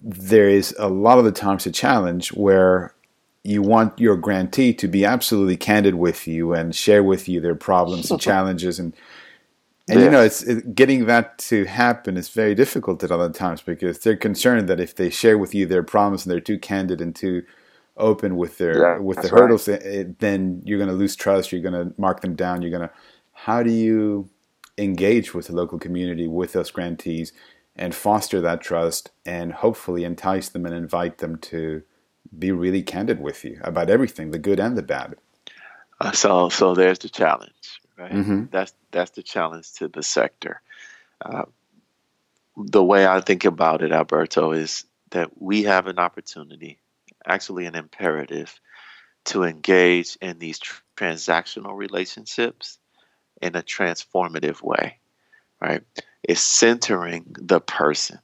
there 0.00 0.48
is 0.48 0.74
a 0.78 0.88
lot 0.88 1.18
of 1.18 1.24
the 1.24 1.32
times 1.32 1.64
a 1.64 1.70
challenge 1.70 2.32
where 2.32 2.94
you 3.44 3.62
want 3.62 3.98
your 3.98 4.16
grantee 4.16 4.72
to 4.74 4.88
be 4.88 5.04
absolutely 5.04 5.56
candid 5.56 5.94
with 5.94 6.26
you 6.26 6.52
and 6.52 6.74
share 6.74 7.02
with 7.02 7.28
you 7.28 7.40
their 7.40 7.54
problems 7.54 8.10
and 8.10 8.20
challenges 8.30 8.78
and 8.78 8.94
And 9.88 10.00
you 10.00 10.10
know, 10.10 10.22
it's 10.22 10.42
it, 10.42 10.74
getting 10.74 11.06
that 11.06 11.38
to 11.38 11.64
happen 11.64 12.16
is 12.16 12.28
very 12.28 12.54
difficult 12.54 13.02
at 13.02 13.10
other 13.10 13.30
times 13.30 13.62
because 13.62 13.98
they're 13.98 14.16
concerned 14.16 14.68
that 14.68 14.80
if 14.80 14.94
they 14.94 15.10
share 15.10 15.36
with 15.36 15.54
you 15.54 15.66
their 15.66 15.82
problems 15.82 16.24
and 16.24 16.32
they're 16.32 16.40
too 16.40 16.58
candid 16.58 17.00
and 17.00 17.14
too 17.14 17.42
open 17.96 18.36
with 18.36 18.58
their 18.58 18.78
yeah, 18.78 18.98
with 18.98 19.20
the 19.22 19.28
hurdles, 19.28 19.68
right. 19.68 19.82
it, 19.82 20.18
then 20.18 20.62
you're 20.64 20.78
going 20.78 20.90
to 20.90 20.96
lose 20.96 21.16
trust. 21.16 21.52
You're 21.52 21.62
going 21.62 21.74
to 21.74 21.94
mark 22.00 22.20
them 22.20 22.34
down. 22.34 22.62
You're 22.62 22.70
going 22.70 22.88
to. 22.88 22.94
How 23.32 23.62
do 23.62 23.70
you 23.70 24.30
engage 24.78 25.34
with 25.34 25.48
the 25.48 25.54
local 25.54 25.78
community 25.78 26.26
with 26.26 26.52
those 26.52 26.70
grantees 26.70 27.32
and 27.76 27.94
foster 27.94 28.40
that 28.40 28.60
trust 28.60 29.10
and 29.26 29.52
hopefully 29.52 30.04
entice 30.04 30.48
them 30.48 30.66
and 30.66 30.74
invite 30.74 31.18
them 31.18 31.36
to 31.38 31.82
be 32.38 32.52
really 32.52 32.82
candid 32.82 33.20
with 33.20 33.44
you 33.44 33.58
about 33.62 33.90
everything, 33.90 34.30
the 34.30 34.38
good 34.38 34.60
and 34.60 34.76
the 34.76 34.82
bad? 34.82 35.16
Uh, 36.00 36.12
so, 36.12 36.48
so 36.48 36.74
there's 36.74 36.98
the 36.98 37.08
challenge 37.08 37.82
right? 38.02 38.12
Mm-hmm. 38.12 38.44
That's 38.50 38.74
that's 38.90 39.10
the 39.12 39.22
challenge 39.22 39.72
to 39.74 39.88
the 39.88 40.02
sector. 40.02 40.60
Uh, 41.24 41.44
the 42.56 42.84
way 42.84 43.06
I 43.06 43.20
think 43.20 43.44
about 43.44 43.82
it, 43.82 43.92
Alberto, 43.92 44.52
is 44.52 44.84
that 45.10 45.30
we 45.40 45.64
have 45.64 45.86
an 45.86 45.98
opportunity, 45.98 46.78
actually 47.26 47.66
an 47.66 47.74
imperative, 47.74 48.60
to 49.24 49.44
engage 49.44 50.16
in 50.20 50.38
these 50.38 50.58
tr- 50.58 50.82
transactional 50.96 51.76
relationships 51.76 52.78
in 53.40 53.54
a 53.56 53.62
transformative 53.62 54.62
way, 54.62 54.98
right? 55.60 55.82
It's 56.22 56.40
centering 56.40 57.34
the 57.38 57.60
person. 57.60 58.18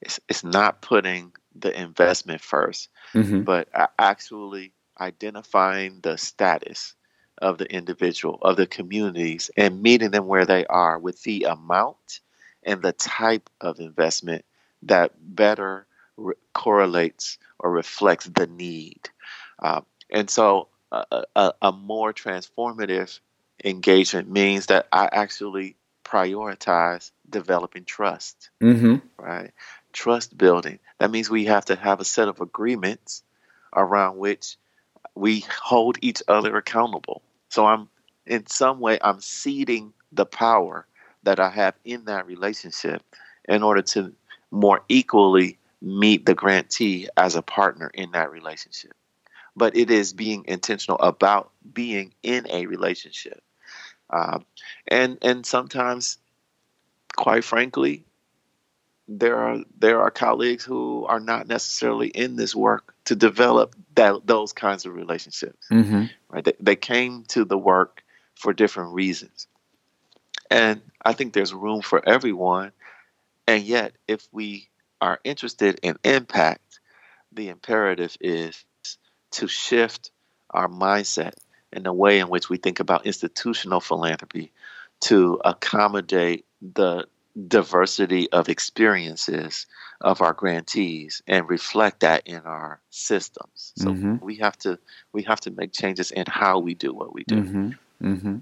It's, 0.00 0.18
it's 0.28 0.44
not 0.44 0.82
putting 0.82 1.32
the 1.54 1.78
investment 1.78 2.40
1st 2.40 2.88
mm-hmm. 3.14 3.42
but 3.42 3.68
actually 3.98 4.72
identifying 4.98 6.00
the 6.02 6.16
status 6.16 6.94
of 7.38 7.58
the 7.58 7.70
individual, 7.72 8.38
of 8.42 8.56
the 8.56 8.66
communities, 8.66 9.50
and 9.56 9.82
meeting 9.82 10.10
them 10.10 10.26
where 10.26 10.46
they 10.46 10.64
are 10.66 10.98
with 10.98 11.22
the 11.22 11.44
amount 11.44 12.20
and 12.62 12.82
the 12.82 12.92
type 12.92 13.50
of 13.60 13.80
investment 13.80 14.44
that 14.82 15.12
better 15.18 15.86
re- 16.16 16.34
correlates 16.52 17.38
or 17.58 17.70
reflects 17.70 18.26
the 18.26 18.46
need. 18.46 19.08
Uh, 19.62 19.80
and 20.10 20.28
so 20.28 20.68
a, 20.90 21.24
a, 21.36 21.52
a, 21.62 21.72
more 21.72 22.12
transformative 22.12 23.18
engagement 23.64 24.28
means 24.28 24.66
that 24.66 24.88
I 24.92 25.08
actually 25.10 25.76
prioritize 26.04 27.10
developing 27.30 27.84
trust, 27.84 28.50
mm-hmm. 28.60 28.96
right? 29.16 29.52
Trust 29.92 30.36
building. 30.36 30.78
That 30.98 31.10
means 31.10 31.30
we 31.30 31.46
have 31.46 31.64
to 31.66 31.76
have 31.76 32.00
a 32.00 32.04
set 32.04 32.28
of 32.28 32.40
agreements 32.40 33.22
around 33.74 34.18
which 34.18 34.56
we 35.14 35.40
hold 35.62 35.98
each 36.02 36.22
other 36.28 36.56
accountable. 36.56 37.22
So 37.48 37.66
I'm 37.66 37.88
in 38.26 38.46
some 38.46 38.80
way 38.80 38.98
I'm 39.02 39.20
ceding 39.20 39.92
the 40.12 40.26
power 40.26 40.86
that 41.22 41.40
I 41.40 41.50
have 41.50 41.74
in 41.84 42.04
that 42.06 42.26
relationship 42.26 43.02
in 43.48 43.62
order 43.62 43.82
to 43.82 44.12
more 44.50 44.82
equally 44.88 45.58
meet 45.82 46.24
the 46.24 46.34
grantee 46.34 47.08
as 47.16 47.34
a 47.34 47.42
partner 47.42 47.90
in 47.92 48.12
that 48.12 48.30
relationship. 48.30 48.92
But 49.54 49.76
it 49.76 49.90
is 49.90 50.12
being 50.12 50.44
intentional 50.46 50.98
about 51.00 51.50
being 51.72 52.14
in 52.22 52.46
a 52.48 52.66
relationship. 52.66 53.42
Um, 54.08 54.46
and 54.88 55.18
and 55.20 55.44
sometimes, 55.44 56.18
quite 57.16 57.44
frankly, 57.44 58.04
there 59.08 59.36
are 59.36 59.58
there 59.78 60.00
are 60.00 60.10
colleagues 60.10 60.64
who 60.64 61.04
are 61.06 61.20
not 61.20 61.48
necessarily 61.48 62.08
in 62.08 62.36
this 62.36 62.54
work 62.54 62.94
to 63.06 63.16
develop 63.16 63.74
that 63.94 64.26
those 64.26 64.52
kinds 64.52 64.86
of 64.86 64.94
relationships. 64.94 65.66
Mm-hmm. 65.70 66.04
Right? 66.30 66.44
They, 66.44 66.54
they 66.60 66.76
came 66.76 67.24
to 67.28 67.44
the 67.44 67.58
work 67.58 68.02
for 68.36 68.52
different 68.52 68.94
reasons, 68.94 69.48
and 70.50 70.80
I 71.04 71.12
think 71.12 71.32
there's 71.32 71.52
room 71.52 71.82
for 71.82 72.06
everyone. 72.08 72.72
And 73.46 73.64
yet, 73.64 73.92
if 74.06 74.26
we 74.30 74.70
are 75.02 75.18
interested 75.24 75.80
in 75.82 75.96
impact, 76.04 76.78
the 77.32 77.48
imperative 77.48 78.16
is 78.20 78.64
to 79.32 79.48
shift 79.48 80.12
our 80.50 80.68
mindset 80.68 81.32
and 81.72 81.84
the 81.84 81.92
way 81.92 82.20
in 82.20 82.28
which 82.28 82.48
we 82.48 82.56
think 82.56 82.78
about 82.78 83.04
institutional 83.04 83.80
philanthropy 83.80 84.52
to 85.00 85.40
accommodate 85.44 86.46
the 86.60 87.04
diversity 87.48 88.30
of 88.30 88.48
experiences 88.48 89.66
of 90.00 90.20
our 90.20 90.34
grantees 90.34 91.20
and 91.26 91.48
reflect 91.48 92.00
that 92.00 92.22
in 92.26 92.40
our 92.42 92.80
systems. 92.90 93.72
So 93.76 93.88
mm-hmm. 93.88 94.16
we 94.24 94.36
have 94.36 94.56
to 94.58 94.78
we 95.12 95.22
have 95.24 95.40
to 95.40 95.50
make 95.50 95.72
changes 95.72 96.12
in 96.12 96.26
how 96.28 96.60
we 96.60 96.74
do 96.74 96.92
what 96.92 97.12
we 97.12 97.24
do. 97.24 97.36
Mm-hmm. 97.36 97.70
Mm-hmm. 98.06 98.36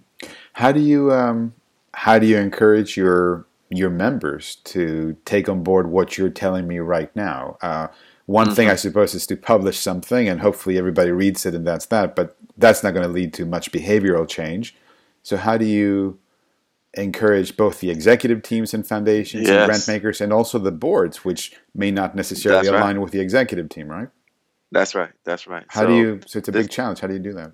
How 0.52 0.72
do 0.72 0.80
you 0.80 1.11
um, 1.12 1.54
how 1.94 2.18
do 2.18 2.26
you 2.26 2.37
encourage 2.37 2.98
your 2.98 3.46
your 3.70 3.90
members 3.90 4.56
to 4.56 5.16
take 5.24 5.48
on 5.48 5.62
board 5.62 5.88
what 5.88 6.18
you're 6.18 6.28
telling 6.28 6.66
me 6.66 6.78
right 6.78 7.14
now? 7.14 7.56
Uh, 7.62 7.88
one 8.26 8.54
thing 8.54 8.68
I 8.68 8.72
mm-hmm. 8.72 8.78
suppose 8.78 9.14
is 9.14 9.26
to 9.28 9.37
publish 9.37 9.78
something 9.78 10.28
and 10.28 10.40
hopefully 10.40 10.78
everybody 10.78 11.11
reads 11.11 11.46
it 11.46 11.54
and 11.54 11.66
that's 11.66 11.87
that, 11.87 12.14
but 12.14 12.37
that's 12.56 12.83
not 12.83 12.94
going 12.94 13.06
to 13.06 13.12
lead 13.12 13.33
to 13.35 13.44
much 13.44 13.72
behavioral 13.72 14.28
change. 14.28 14.76
So 15.22 15.37
how 15.37 15.56
do 15.56 15.64
you 15.64 16.18
encourage 16.94 17.56
both 17.56 17.80
the 17.80 17.90
executive 17.90 18.42
teams 18.42 18.74
and 18.74 18.87
foundations 18.87 19.46
yes. 19.46 19.56
and 19.56 19.66
grant 19.66 19.88
makers 19.88 20.20
and 20.20 20.33
also 20.33 20.59
the 20.59 20.72
boards, 20.72 21.24
which 21.24 21.52
may 21.74 21.90
not 21.90 22.14
necessarily 22.14 22.66
That's 22.66 22.76
align 22.76 22.96
right. 22.96 23.02
with 23.02 23.12
the 23.12 23.20
executive 23.20 23.68
team, 23.68 23.88
right? 23.88 24.09
That's 24.72 24.94
right. 24.94 25.11
That's 25.24 25.46
right. 25.46 25.64
How 25.68 25.83
so 25.83 25.87
do 25.88 25.94
you? 25.94 26.20
So 26.26 26.38
it's 26.38 26.48
a 26.48 26.52
this, 26.52 26.66
big 26.66 26.70
challenge. 26.70 27.00
How 27.00 27.09
do 27.09 27.14
you 27.14 27.20
do 27.20 27.33
that? 27.35 27.52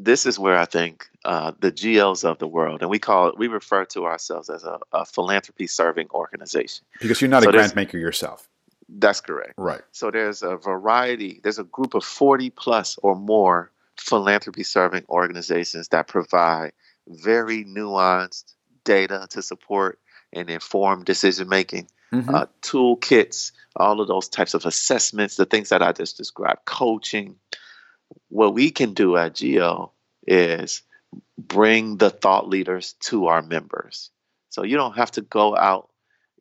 This 0.00 0.26
is 0.26 0.38
where 0.38 0.56
I 0.56 0.64
think 0.64 1.08
uh, 1.24 1.52
the 1.58 1.72
GEOs 1.72 2.22
of 2.24 2.38
the 2.38 2.46
world, 2.46 2.82
and 2.82 2.90
we 2.90 3.00
call 3.00 3.28
it, 3.28 3.36
we 3.36 3.48
refer 3.48 3.84
to 3.86 4.06
ourselves 4.06 4.48
as 4.48 4.64
a, 4.64 4.78
a 4.92 5.04
philanthropy 5.04 5.66
serving 5.66 6.08
organization. 6.10 6.84
Because 7.00 7.20
you're 7.20 7.28
not 7.28 7.42
so 7.42 7.48
a 7.48 7.52
grant 7.52 7.74
maker 7.74 7.98
yourself. 7.98 8.48
That's 8.88 9.20
correct. 9.20 9.54
Right. 9.56 9.82
So 9.92 10.10
there's 10.10 10.42
a 10.42 10.56
variety. 10.56 11.40
There's 11.42 11.58
a 11.58 11.64
group 11.64 11.94
of 11.94 12.04
40 12.04 12.50
plus 12.50 12.96
or 13.02 13.16
more 13.16 13.70
philanthropy 13.96 14.62
serving 14.62 15.04
organizations 15.08 15.88
that 15.88 16.06
provide 16.06 16.72
very 17.08 17.64
nuanced 17.64 18.54
data 18.84 19.26
to 19.30 19.42
support 19.42 19.98
and 20.32 20.48
inform 20.48 21.04
decision 21.04 21.48
making. 21.48 21.88
Mm-hmm. 22.12 22.34
Uh, 22.34 22.46
toolkits, 22.62 23.52
all 23.76 24.00
of 24.00 24.08
those 24.08 24.28
types 24.28 24.54
of 24.54 24.64
assessments, 24.64 25.36
the 25.36 25.44
things 25.44 25.68
that 25.68 25.82
I 25.82 25.92
just 25.92 26.16
described, 26.16 26.64
coaching. 26.64 27.36
What 28.28 28.54
we 28.54 28.70
can 28.70 28.94
do 28.94 29.16
at 29.16 29.34
Geo 29.34 29.92
is 30.26 30.82
bring 31.36 31.96
the 31.96 32.10
thought 32.10 32.48
leaders 32.48 32.94
to 33.00 33.26
our 33.26 33.42
members. 33.42 34.10
So 34.50 34.62
you 34.64 34.76
don't 34.76 34.96
have 34.96 35.10
to 35.12 35.22
go 35.22 35.56
out 35.56 35.88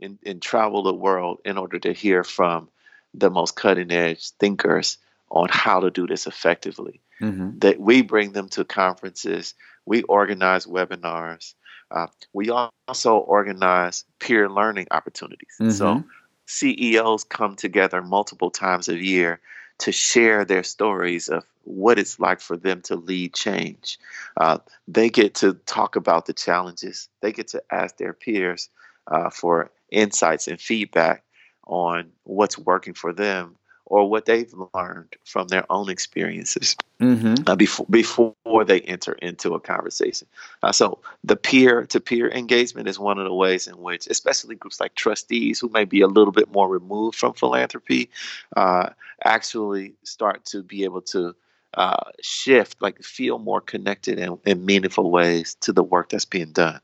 and, 0.01 0.17
and 0.25 0.41
travel 0.41 0.84
the 0.84 0.93
world 0.93 1.39
in 1.45 1.58
order 1.58 1.80
to 1.80 1.93
hear 1.93 2.23
from 2.23 2.69
the 3.13 3.30
most 3.30 3.56
cutting 3.56 3.91
edge 3.91 4.32
thinkers 4.32 4.97
on 5.30 5.49
how 5.49 5.80
to 5.80 5.89
do 5.89 6.08
this 6.08 6.27
effectively. 6.27 7.01
Mm-hmm. 7.21 7.60
That 7.60 7.80
we 7.80 8.01
bring 8.03 8.34
them 8.34 8.47
to 8.49 8.63
conferences, 8.63 9.56
we 9.86 10.03
organize 10.03 10.65
webinars, 10.65 11.56
uh, 11.89 12.08
we 12.34 12.49
also 12.49 13.17
organize 13.17 14.03
peer 14.19 14.49
learning 14.49 14.88
opportunities. 14.91 15.56
Mm-hmm. 15.60 15.71
So 15.71 16.03
CEOs 16.45 17.23
come 17.23 17.56
together 17.56 18.01
multiple 18.01 18.51
times 18.51 18.88
a 18.88 19.01
year 19.01 19.39
to 19.79 19.91
share 19.91 20.43
their 20.43 20.63
stories 20.63 21.29
of 21.29 21.45
what 21.63 21.99
it's 21.99 22.19
like 22.19 22.39
for 22.39 22.57
them 22.57 22.81
to 22.81 22.95
lead 22.95 23.33
change. 23.33 23.99
Uh, 24.37 24.57
they 24.87 25.09
get 25.09 25.35
to 25.35 25.53
talk 25.65 25.95
about 25.95 26.25
the 26.25 26.33
challenges. 26.33 27.09
They 27.21 27.31
get 27.31 27.47
to 27.49 27.61
ask 27.71 27.97
their 27.97 28.13
peers 28.13 28.69
uh, 29.07 29.29
for 29.29 29.71
insights 29.91 30.47
and 30.47 30.59
feedback 30.59 31.23
on 31.65 32.09
what's 32.23 32.57
working 32.57 32.93
for 32.93 33.13
them 33.13 33.55
or 33.89 34.10
what 34.10 34.26
they've 34.26 34.54
learned 34.73 35.15
from 35.26 35.47
their 35.47 35.65
own 35.71 35.89
experiences 35.89 36.76
mm-hmm. 37.00 37.36
uh, 37.47 37.56
before 37.56 37.86
before 37.89 38.65
they 38.65 38.82
enter 38.82 39.13
into 39.13 39.54
a 39.54 39.60
conversation. 39.60 40.28
Uh, 40.62 40.71
so 40.71 41.00
the 41.23 41.36
peer 41.36 41.86
to 41.86 42.00
peer 42.00 42.30
engagement 42.30 42.88
is 42.88 43.00
one 43.00 43.17
of 43.17 43.26
the 43.26 43.34
ways 43.34 43.67
in 43.67 43.78
which, 43.78 44.08
especially 44.08 44.56
groups 44.56 44.80
like 44.80 44.95
trustees 44.95 45.60
who 45.60 45.69
may 45.69 45.86
be 45.86 46.02
a 46.02 46.08
little 46.08 46.34
bit 46.34 46.52
more 46.52 46.67
removed 46.67 47.17
from 47.17 47.34
philanthropy, 47.34 48.10
uh, 48.56 48.89
actually 49.23 49.93
start 50.04 50.45
to 50.45 50.62
be 50.63 50.84
able 50.84 51.02
to. 51.02 51.36
Uh, 51.73 52.10
shift, 52.23 52.82
like 52.82 53.04
feel 53.04 53.38
more 53.38 53.62
connected 53.62 54.17
in, 54.17 54.39
in 54.45 54.65
meaningful 54.65 55.12
ways 55.12 55.56
to 55.60 55.71
the 55.71 55.84
work 55.84 56.10
that's 56.10 56.26
being 56.26 56.52
done. 56.52 56.80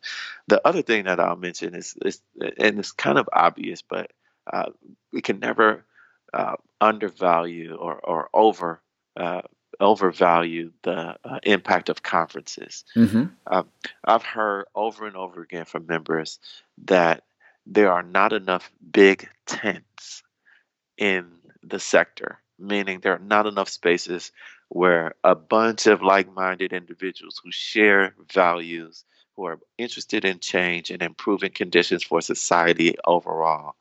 The 0.49 0.61
other 0.67 0.83
thing 0.83 1.05
that 1.05 1.19
I'll 1.19 1.37
mention 1.37 1.73
is, 1.73 1.95
is 2.05 2.21
and 2.59 2.77
it's 2.77 2.91
kind 2.91 3.17
of 3.17 3.27
obvious, 3.33 3.81
but 3.81 4.11
uh, 4.51 4.69
we 5.11 5.21
can 5.21 5.39
never 5.39 5.83
uh, 6.33 6.55
undervalue 6.81 7.75
or, 7.75 7.95
or 7.95 8.29
over 8.33 8.81
uh, 9.15 9.41
overvalue 9.79 10.71
the 10.83 11.15
uh, 11.23 11.39
impact 11.43 11.89
of 11.89 12.03
conferences. 12.03 12.83
Mm-hmm. 12.95 13.25
Um, 13.47 13.69
I've 14.03 14.23
heard 14.23 14.65
over 14.75 15.07
and 15.07 15.15
over 15.15 15.41
again 15.41 15.65
from 15.65 15.87
members 15.87 16.39
that 16.85 17.23
there 17.65 17.91
are 17.91 18.03
not 18.03 18.33
enough 18.33 18.71
big 18.91 19.29
tents 19.45 20.23
in 20.97 21.25
the 21.63 21.79
sector, 21.79 22.39
meaning 22.59 22.99
there 22.99 23.13
are 23.13 23.19
not 23.19 23.47
enough 23.47 23.69
spaces 23.69 24.31
where 24.69 25.15
a 25.23 25.35
bunch 25.35 25.87
of 25.87 26.01
like 26.01 26.33
minded 26.33 26.73
individuals 26.73 27.39
who 27.43 27.51
share 27.51 28.15
values, 28.33 29.05
who 29.35 29.45
are 29.45 29.59
interested 29.77 30.25
in 30.25 30.39
change 30.39 30.91
and 30.91 31.01
improving 31.01 31.51
conditions 31.51 32.03
for 32.03 32.21
society 32.21 32.95
overall 33.05 33.75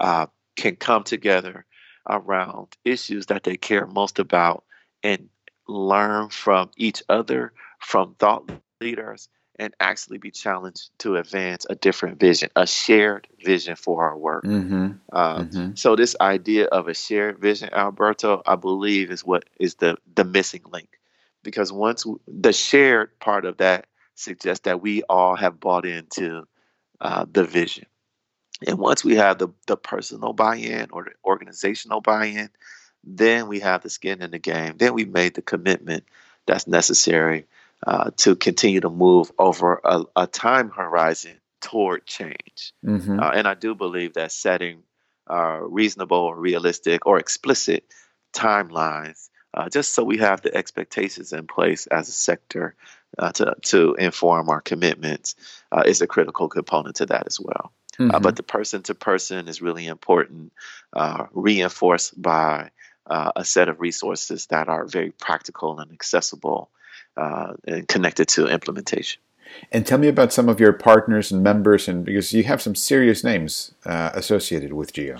uh, 0.00 0.26
can 0.56 0.76
come 0.76 1.02
together 1.02 1.64
around 2.08 2.68
issues 2.84 3.26
that 3.26 3.44
they 3.44 3.56
care 3.56 3.86
most 3.86 4.18
about 4.18 4.64
and 5.02 5.28
learn 5.68 6.28
from 6.28 6.70
each 6.76 7.02
other, 7.08 7.52
from 7.78 8.14
thought 8.18 8.50
leaders, 8.80 9.28
and 9.58 9.72
actually 9.78 10.18
be 10.18 10.30
challenged 10.30 10.90
to 10.98 11.16
advance 11.16 11.64
a 11.70 11.74
different 11.76 12.18
vision, 12.18 12.50
a 12.56 12.66
shared 12.66 13.28
vision 13.44 13.76
for 13.76 14.02
our 14.02 14.18
work. 14.18 14.44
Mm-hmm. 14.44 14.92
Uh, 15.12 15.38
mm-hmm. 15.38 15.74
So 15.74 15.94
this 15.94 16.16
idea 16.20 16.66
of 16.66 16.88
a 16.88 16.94
shared 16.94 17.38
vision, 17.38 17.72
Alberto, 17.72 18.42
I 18.44 18.56
believe 18.56 19.10
is 19.10 19.24
what 19.24 19.44
is 19.60 19.76
the 19.76 19.96
the 20.14 20.24
missing 20.24 20.62
link, 20.72 20.88
because 21.42 21.72
once 21.72 22.04
the 22.26 22.52
shared 22.52 23.18
part 23.20 23.44
of 23.44 23.58
that 23.58 23.86
suggests 24.16 24.64
that 24.64 24.82
we 24.82 25.02
all 25.04 25.36
have 25.36 25.60
bought 25.60 25.86
into 25.86 26.46
uh, 27.00 27.24
the 27.30 27.44
vision, 27.44 27.86
and 28.66 28.78
once 28.78 29.04
we 29.04 29.16
have 29.16 29.38
the 29.38 29.48
the 29.66 29.76
personal 29.76 30.32
buy-in 30.32 30.88
or 30.90 31.04
the 31.04 31.10
organizational 31.24 32.00
buy-in, 32.00 32.50
then 33.02 33.48
we 33.48 33.60
have 33.60 33.82
the 33.82 33.90
skin 33.90 34.22
in 34.22 34.30
the 34.30 34.38
game. 34.38 34.76
Then 34.76 34.94
we 34.94 35.04
made 35.04 35.34
the 35.34 35.42
commitment 35.42 36.04
that's 36.46 36.66
necessary 36.66 37.46
uh, 37.86 38.10
to 38.16 38.36
continue 38.36 38.80
to 38.80 38.90
move 38.90 39.30
over 39.38 39.80
a, 39.84 40.04
a 40.16 40.26
time 40.26 40.70
horizon 40.70 41.40
toward 41.60 42.06
change. 42.06 42.72
Mm-hmm. 42.84 43.20
Uh, 43.20 43.30
and 43.30 43.48
I 43.48 43.54
do 43.54 43.74
believe 43.74 44.14
that 44.14 44.32
setting 44.32 44.82
uh, 45.28 45.60
reasonable 45.62 46.34
realistic 46.34 47.06
or 47.06 47.18
explicit 47.18 47.84
timelines, 48.34 49.28
uh, 49.54 49.68
just 49.68 49.94
so 49.94 50.04
we 50.04 50.18
have 50.18 50.42
the 50.42 50.54
expectations 50.54 51.32
in 51.32 51.46
place 51.46 51.86
as 51.86 52.08
a 52.08 52.12
sector 52.12 52.74
uh, 53.18 53.32
to, 53.32 53.54
to 53.62 53.94
inform 53.94 54.50
our 54.50 54.60
commitments, 54.60 55.36
uh, 55.72 55.82
is 55.86 56.02
a 56.02 56.06
critical 56.06 56.48
component 56.48 56.96
to 56.96 57.06
that 57.06 57.26
as 57.26 57.40
well. 57.40 57.72
Mm-hmm. 57.98 58.22
but 58.22 58.36
the 58.36 58.42
person 58.42 58.82
to 58.84 58.94
person 58.94 59.46
is 59.48 59.62
really 59.62 59.86
important, 59.86 60.52
reinforced 61.32 62.20
by 62.20 62.70
a 63.06 63.44
set 63.44 63.68
of 63.68 63.80
resources 63.80 64.46
that 64.46 64.68
are 64.68 64.86
very 64.86 65.10
practical 65.10 65.78
and 65.78 65.92
accessible 65.92 66.70
uh, 67.16 67.54
and 67.66 67.86
connected 67.86 68.28
to 68.28 68.48
implementation. 68.48 69.20
And 69.70 69.86
tell 69.86 69.98
me 69.98 70.08
about 70.08 70.32
some 70.32 70.48
of 70.48 70.58
your 70.58 70.72
partners 70.72 71.30
and 71.30 71.42
members, 71.42 71.86
and 71.86 72.04
because 72.04 72.32
you 72.32 72.42
have 72.44 72.60
some 72.60 72.74
serious 72.74 73.22
names 73.22 73.72
uh, 73.86 74.10
associated 74.14 74.72
with 74.72 74.92
GEO. 74.92 75.18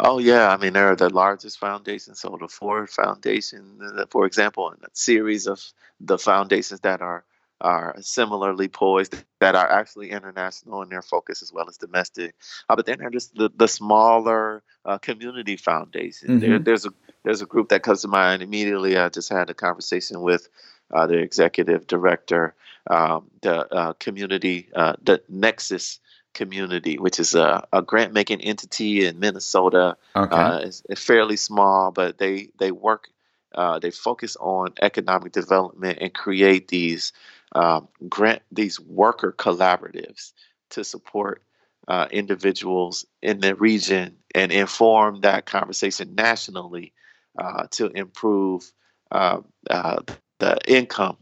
Oh 0.00 0.18
yeah, 0.18 0.48
I 0.48 0.56
mean 0.56 0.72
they're 0.72 0.96
the 0.96 1.10
largest 1.10 1.58
foundation. 1.58 2.14
So 2.14 2.36
the 2.40 2.48
Ford 2.48 2.90
Foundation, 2.90 3.78
uh, 3.80 4.06
for 4.10 4.26
example, 4.26 4.70
and 4.70 4.82
a 4.82 4.88
series 4.92 5.46
of 5.46 5.62
the 6.00 6.18
foundations 6.18 6.80
that 6.80 7.00
are 7.00 7.24
are 7.60 7.96
similarly 8.00 8.68
poised 8.68 9.16
that 9.40 9.54
are 9.54 9.68
actually 9.70 10.10
international 10.10 10.82
in 10.82 10.88
their 10.88 11.02
focus 11.02 11.42
as 11.42 11.52
well 11.52 11.68
as 11.68 11.76
domestic. 11.76 12.34
Uh, 12.68 12.76
but 12.76 12.86
then 12.86 12.98
there's 12.98 13.28
the, 13.28 13.50
the 13.56 13.68
smaller 13.68 14.62
uh, 14.84 14.98
community 14.98 15.56
foundations. 15.56 16.30
Mm-hmm. 16.30 16.50
There, 16.50 16.58
there's 16.58 16.86
a 16.86 16.90
there's 17.24 17.42
a 17.42 17.46
group 17.46 17.70
that 17.70 17.82
comes 17.82 18.02
to 18.02 18.08
mind 18.08 18.42
immediately. 18.42 18.96
I 18.96 19.08
just 19.08 19.28
had 19.28 19.50
a 19.50 19.54
conversation 19.54 20.20
with 20.20 20.48
uh, 20.92 21.06
the 21.06 21.18
executive 21.18 21.86
director, 21.86 22.54
um, 22.88 23.30
the 23.42 23.74
uh, 23.74 23.92
community, 23.94 24.68
uh, 24.74 24.94
the 25.02 25.22
Nexus 25.28 26.00
community, 26.34 26.98
which 26.98 27.18
is 27.18 27.34
a, 27.34 27.66
a 27.72 27.82
grant 27.82 28.12
making 28.12 28.40
entity 28.40 29.04
in 29.04 29.18
Minnesota. 29.18 29.96
Okay. 30.14 30.34
Uh, 30.34 30.58
it's, 30.58 30.82
it's, 30.88 31.02
fairly 31.02 31.36
small, 31.36 31.90
but 31.90 32.18
they 32.18 32.50
they 32.58 32.70
work. 32.70 33.08
Uh, 33.54 33.78
they 33.78 33.90
focus 33.90 34.36
on 34.38 34.74
economic 34.80 35.32
development 35.32 35.98
and 36.00 36.14
create 36.14 36.68
these 36.68 37.12
um, 37.52 37.88
grant 38.08 38.42
these 38.52 38.78
worker 38.80 39.34
collaboratives 39.36 40.32
to 40.70 40.84
support 40.84 41.42
uh, 41.86 42.06
individuals 42.10 43.06
in 43.22 43.40
the 43.40 43.54
region 43.54 44.16
and 44.34 44.52
inform 44.52 45.22
that 45.22 45.46
conversation 45.46 46.14
nationally 46.14 46.92
uh, 47.38 47.66
to 47.70 47.86
improve 47.86 48.70
uh, 49.10 49.40
uh 49.70 50.00
the 50.38 50.56
income 50.66 51.16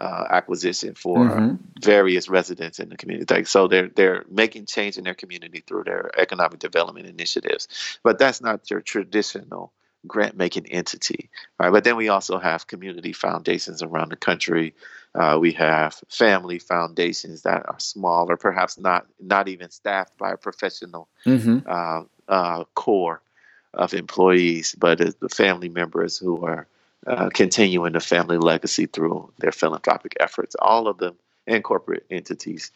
uh, 0.00 0.24
acquisition 0.30 0.94
for 0.94 1.18
mm-hmm. 1.18 1.54
various 1.82 2.28
residents 2.28 2.78
in 2.78 2.88
the 2.88 2.96
community. 2.96 3.44
So 3.44 3.68
they're 3.68 3.88
they're 3.88 4.24
making 4.30 4.66
change 4.66 4.96
in 4.96 5.04
their 5.04 5.14
community 5.14 5.62
through 5.66 5.84
their 5.84 6.10
economic 6.16 6.60
development 6.60 7.06
initiatives. 7.06 7.68
But 8.02 8.18
that's 8.18 8.40
not 8.40 8.70
your 8.70 8.80
traditional 8.80 9.72
grant 10.06 10.36
making 10.36 10.66
entity. 10.66 11.30
Right? 11.58 11.72
But 11.72 11.84
then 11.84 11.96
we 11.96 12.08
also 12.08 12.38
have 12.38 12.66
community 12.66 13.12
foundations 13.12 13.82
around 13.82 14.10
the 14.10 14.16
country. 14.16 14.74
Uh, 15.14 15.38
we 15.40 15.52
have 15.52 16.00
family 16.08 16.58
foundations 16.58 17.42
that 17.42 17.64
are 17.68 17.80
smaller, 17.80 18.36
perhaps 18.36 18.78
not 18.78 19.06
not 19.20 19.48
even 19.48 19.70
staffed 19.70 20.16
by 20.18 20.32
a 20.32 20.36
professional 20.36 21.08
mm-hmm. 21.24 21.58
uh, 21.66 22.02
uh, 22.28 22.64
core 22.74 23.22
of 23.74 23.94
employees, 23.94 24.74
but 24.78 24.98
the 24.98 25.28
family 25.28 25.68
members 25.68 26.18
who 26.18 26.44
are 26.44 26.66
uh, 27.06 27.30
continuing 27.32 27.92
the 27.92 28.00
family 28.00 28.38
legacy 28.38 28.86
through 28.86 29.32
their 29.38 29.52
philanthropic 29.52 30.14
efforts. 30.20 30.56
All 30.60 30.88
of 30.88 30.98
them 30.98 31.16
and 31.46 31.64
corporate 31.64 32.04
entities 32.10 32.70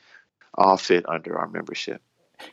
all 0.55 0.77
fit 0.77 1.09
under 1.09 1.38
our 1.38 1.49
membership. 1.49 2.01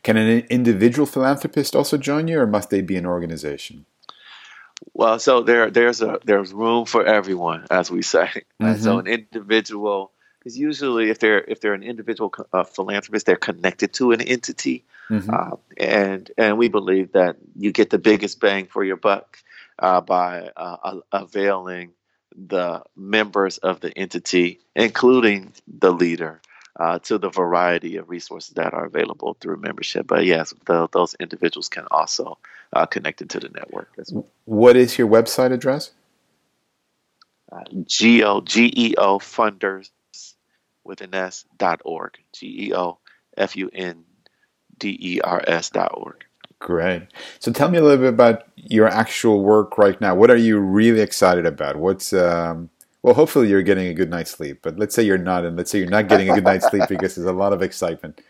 Can 0.04 0.18
an 0.18 0.46
individual 0.50 1.06
philanthropist 1.06 1.76
also 1.76 1.98
join 1.98 2.28
you, 2.28 2.40
or 2.40 2.48
must 2.48 2.70
they 2.70 2.82
be 2.82 2.96
an 2.96 3.06
organization? 3.06 3.86
Well, 4.94 5.20
so 5.20 5.42
there, 5.42 5.70
there's 5.70 6.02
a 6.02 6.20
there's 6.26 6.52
room 6.54 6.86
for 6.86 7.06
everyone, 7.06 7.66
as 7.70 7.92
we 7.92 8.02
say. 8.02 8.30
Mm-hmm. 8.62 8.84
So 8.84 9.00
an 9.00 9.08
individual 9.08 10.12
is 10.44 10.58
usually 10.58 11.10
if 11.10 11.20
they're 11.20 11.40
if 11.40 11.62
they're 11.62 11.74
an 11.74 11.82
individual 11.84 12.34
uh, 12.52 12.66
philanthropist, 12.66 13.26
they're 13.26 13.38
connected 13.38 13.94
to 13.94 14.12
an 14.12 14.20
entity, 14.20 14.84
mm-hmm. 15.10 15.30
uh, 15.34 15.56
and 15.78 16.30
and 16.38 16.58
we 16.58 16.68
believe 16.68 17.14
that 17.14 17.38
you 17.56 17.72
get 17.72 17.90
the 17.90 17.98
biggest 17.98 18.42
bang 18.42 18.66
for 18.66 18.84
your 18.84 18.98
buck 18.98 19.38
uh, 19.80 20.02
by 20.02 20.50
uh, 20.58 21.00
availing 21.14 21.94
the 22.36 22.84
members 22.98 23.60
of 23.60 23.80
the 23.80 23.98
entity, 23.98 24.60
including 24.76 25.54
the 25.68 25.92
leader, 25.92 26.42
uh, 26.80 27.00
to 27.00 27.18
the 27.18 27.30
variety 27.30 27.98
of 27.98 28.10
resources 28.10 28.54
that 28.56 28.74
are 28.74 28.86
available 28.86 29.36
through 29.40 29.58
membership. 29.58 30.08
But 30.08 30.26
yes, 30.26 30.54
the, 30.66 30.88
those 30.92 31.16
individuals 31.20 31.70
can 31.70 31.86
also 31.92 32.38
uh, 32.74 32.86
connect 32.86 33.22
into 33.22 33.40
the 33.40 33.50
network. 33.50 33.90
Well. 34.12 34.26
What 34.46 34.76
is 34.76 34.98
your 34.98 35.08
website 35.08 35.52
address? 35.52 35.92
Uh, 37.52 37.64
Geo 37.86 38.42
G 38.42 38.72
E 38.76 38.96
O 38.98 39.20
funders 39.20 39.90
with 40.84 41.02
an 41.02 41.16
S 41.16 41.46
dot 41.58 41.82
org. 41.84 42.18
G 42.34 42.68
E 42.68 42.74
O 42.74 43.00
F 43.38 43.56
U 43.56 43.70
N 43.74 44.04
D 44.78 44.98
E 45.00 45.22
R 45.22 45.44
S 45.48 45.70
dot 45.70 45.92
org. 45.94 46.26
Great. 46.60 47.04
So 47.40 47.52
tell 47.52 47.70
me 47.70 47.78
a 47.78 47.82
little 47.82 47.98
bit 47.98 48.10
about 48.10 48.44
your 48.56 48.88
actual 48.88 49.42
work 49.42 49.78
right 49.78 50.00
now. 50.02 50.14
What 50.14 50.30
are 50.30 50.38
you 50.38 50.60
really 50.60 51.00
excited 51.00 51.46
about? 51.46 51.78
What's 51.78 52.12
um, 52.14 52.70
well, 53.02 53.14
hopefully 53.14 53.48
you're 53.48 53.64
getting 53.64 53.88
a 53.88 53.94
good 53.94 54.10
night's 54.10 54.32
sleep. 54.32 54.60
But 54.62 54.78
let's 54.78 54.94
say 54.94 55.04
you're 55.04 55.18
not, 55.18 55.46
and 55.46 55.56
let's 55.56 55.72
say 55.72 55.80
you're 55.80 55.88
not 55.88 56.08
getting 56.08 56.30
a 56.30 56.36
good 56.36 56.44
night's 56.44 56.70
sleep 56.70 56.84
because 56.90 57.16
there's 57.16 57.28
a 57.28 57.34
lot 57.34 57.54
of 57.54 57.62
excitement. 57.62 58.22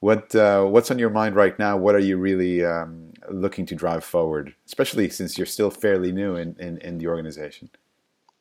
What 0.00 0.34
uh, 0.34 0.64
what's 0.64 0.90
on 0.90 0.98
your 0.98 1.10
mind 1.10 1.34
right 1.34 1.58
now? 1.58 1.76
What 1.76 1.94
are 1.94 2.00
you 2.00 2.16
really 2.16 2.64
um, 2.64 3.11
looking 3.32 3.66
to 3.66 3.74
drive 3.74 4.04
forward, 4.04 4.54
especially 4.66 5.08
since 5.10 5.36
you're 5.36 5.46
still 5.46 5.70
fairly 5.70 6.12
new 6.12 6.36
in, 6.36 6.56
in, 6.58 6.78
in 6.78 6.98
the 6.98 7.06
organization? 7.08 7.70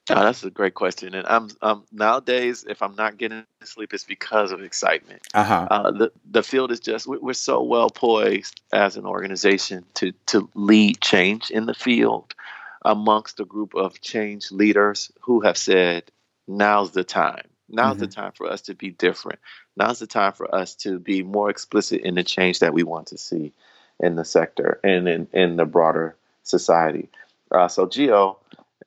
Oh, 0.10 0.24
that's 0.24 0.44
a 0.44 0.50
great 0.50 0.74
question. 0.74 1.14
And 1.14 1.28
I'm, 1.28 1.50
I'm 1.62 1.84
nowadays, 1.92 2.66
if 2.68 2.82
I'm 2.82 2.96
not 2.96 3.18
getting 3.18 3.46
sleep, 3.64 3.94
it's 3.94 4.04
because 4.04 4.52
of 4.52 4.62
excitement. 4.62 5.22
Uh-huh. 5.34 5.68
Uh, 5.70 5.92
the 5.92 6.12
the 6.30 6.44
field 6.44 6.72
is 6.72 6.80
just 6.80 7.08
we're 7.08 7.34
so 7.34 7.62
well 7.62 7.90
poised 7.90 8.62
as 8.74 8.98
an 8.98 9.06
organization 9.06 9.86
to 9.96 10.12
to 10.28 10.50
lead 10.56 11.00
change 11.02 11.52
in 11.52 11.66
the 11.66 11.74
field 11.74 12.34
amongst 12.84 13.40
a 13.40 13.46
group 13.46 13.76
of 13.76 14.02
change 14.02 14.52
leaders 14.52 15.12
who 15.22 15.42
have 15.42 15.58
said, 15.58 16.12
"Now's 16.48 16.92
the 16.92 17.04
time. 17.04 17.48
Now's 17.70 17.94
mm-hmm. 17.94 18.06
the 18.06 18.08
time 18.08 18.32
for 18.34 18.52
us 18.52 18.64
to 18.64 18.74
be 18.74 18.90
different. 18.90 19.40
Now's 19.78 20.00
the 20.00 20.08
time 20.08 20.34
for 20.34 20.54
us 20.54 20.76
to 20.78 21.00
be 21.00 21.24
more 21.24 21.50
explicit 21.50 22.02
in 22.02 22.16
the 22.16 22.24
change 22.24 22.60
that 22.60 22.74
we 22.74 22.84
want 22.84 23.08
to 23.08 23.18
see 23.18 23.54
in 24.02 24.16
the 24.18 24.26
sector 24.26 24.80
and 24.84 25.08
in 25.08 25.28
in 25.32 25.56
the 25.56 25.66
broader 25.66 26.16
society." 26.44 27.10
Uh, 27.52 27.68
so, 27.68 27.86
Geo 27.88 28.38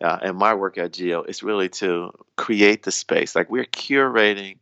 uh, 0.02 0.18
and 0.22 0.36
my 0.36 0.54
work 0.54 0.78
at 0.78 0.92
Geo 0.92 1.22
is 1.22 1.42
really 1.42 1.68
to 1.70 2.12
create 2.36 2.82
the 2.82 2.92
space. 2.92 3.34
Like 3.34 3.50
we're 3.50 3.64
curating 3.64 4.58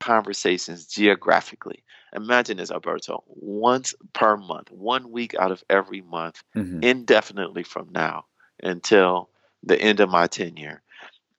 conversations 0.00 0.86
geographically. 0.86 1.82
Imagine 2.14 2.56
this, 2.56 2.70
Alberto, 2.70 3.24
once 3.26 3.94
per 4.12 4.36
month, 4.36 4.70
one 4.70 5.10
week 5.10 5.34
out 5.34 5.50
of 5.50 5.62
every 5.68 6.00
month, 6.00 6.42
mm-hmm. 6.54 6.82
indefinitely 6.82 7.64
from 7.64 7.88
now 7.92 8.24
until 8.62 9.28
the 9.62 9.78
end 9.80 10.00
of 10.00 10.08
my 10.08 10.26
tenure. 10.26 10.82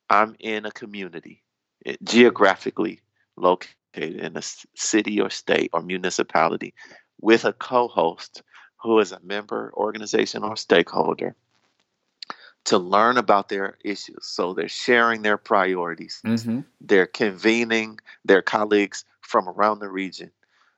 I'm 0.09 0.35
in 0.39 0.65
a 0.65 0.71
community, 0.71 1.43
it, 1.85 1.93
eh, 1.93 1.97
geographically 2.03 3.01
located 3.35 3.73
in 3.95 4.37
a 4.37 4.41
city 4.75 5.19
or 5.19 5.29
state 5.29 5.69
or 5.73 5.81
municipality 5.81 6.73
with 7.21 7.45
a 7.45 7.53
co 7.53 7.87
host 7.87 8.43
who 8.77 8.99
is 8.99 9.11
a 9.11 9.19
member, 9.21 9.71
organization, 9.75 10.43
or 10.43 10.55
stakeholder 10.55 11.35
to 12.65 12.77
learn 12.77 13.17
about 13.17 13.47
their 13.47 13.77
issues. 13.83 14.25
So 14.25 14.53
they're 14.53 14.67
sharing 14.67 15.21
their 15.21 15.37
priorities. 15.37 16.21
Mm-hmm. 16.25 16.61
They're 16.81 17.07
convening 17.07 17.99
their 18.25 18.41
colleagues 18.41 19.05
from 19.21 19.47
around 19.47 19.79
the 19.79 19.89
region, 19.89 20.31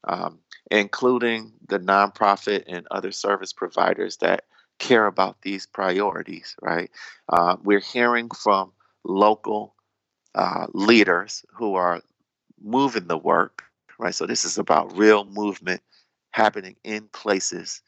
um, 0.03 0.37
including 0.69 1.51
the 1.67 1.79
nonprofit 1.79 2.65
and 2.67 2.85
other 2.91 3.11
service 3.11 3.53
providers 3.53 4.17
that 4.17 4.45
care 4.77 5.07
about 5.07 5.41
these 5.41 5.65
priorities, 5.65 6.55
right? 6.61 6.91
Uh, 7.27 7.57
we're 7.63 7.79
hearing 7.79 8.29
from 8.29 8.71
local 9.03 9.73
uh, 10.35 10.67
leaders 10.73 11.43
who 11.51 11.73
are 11.73 12.01
moving 12.61 13.07
the 13.07 13.17
work, 13.17 13.63
right? 13.97 14.13
So 14.13 14.27
this 14.27 14.45
is 14.45 14.59
about 14.59 14.95
real 14.95 15.25
movement 15.25 15.81
happening 16.31 16.75
in 16.83 17.07
places. 17.07 17.81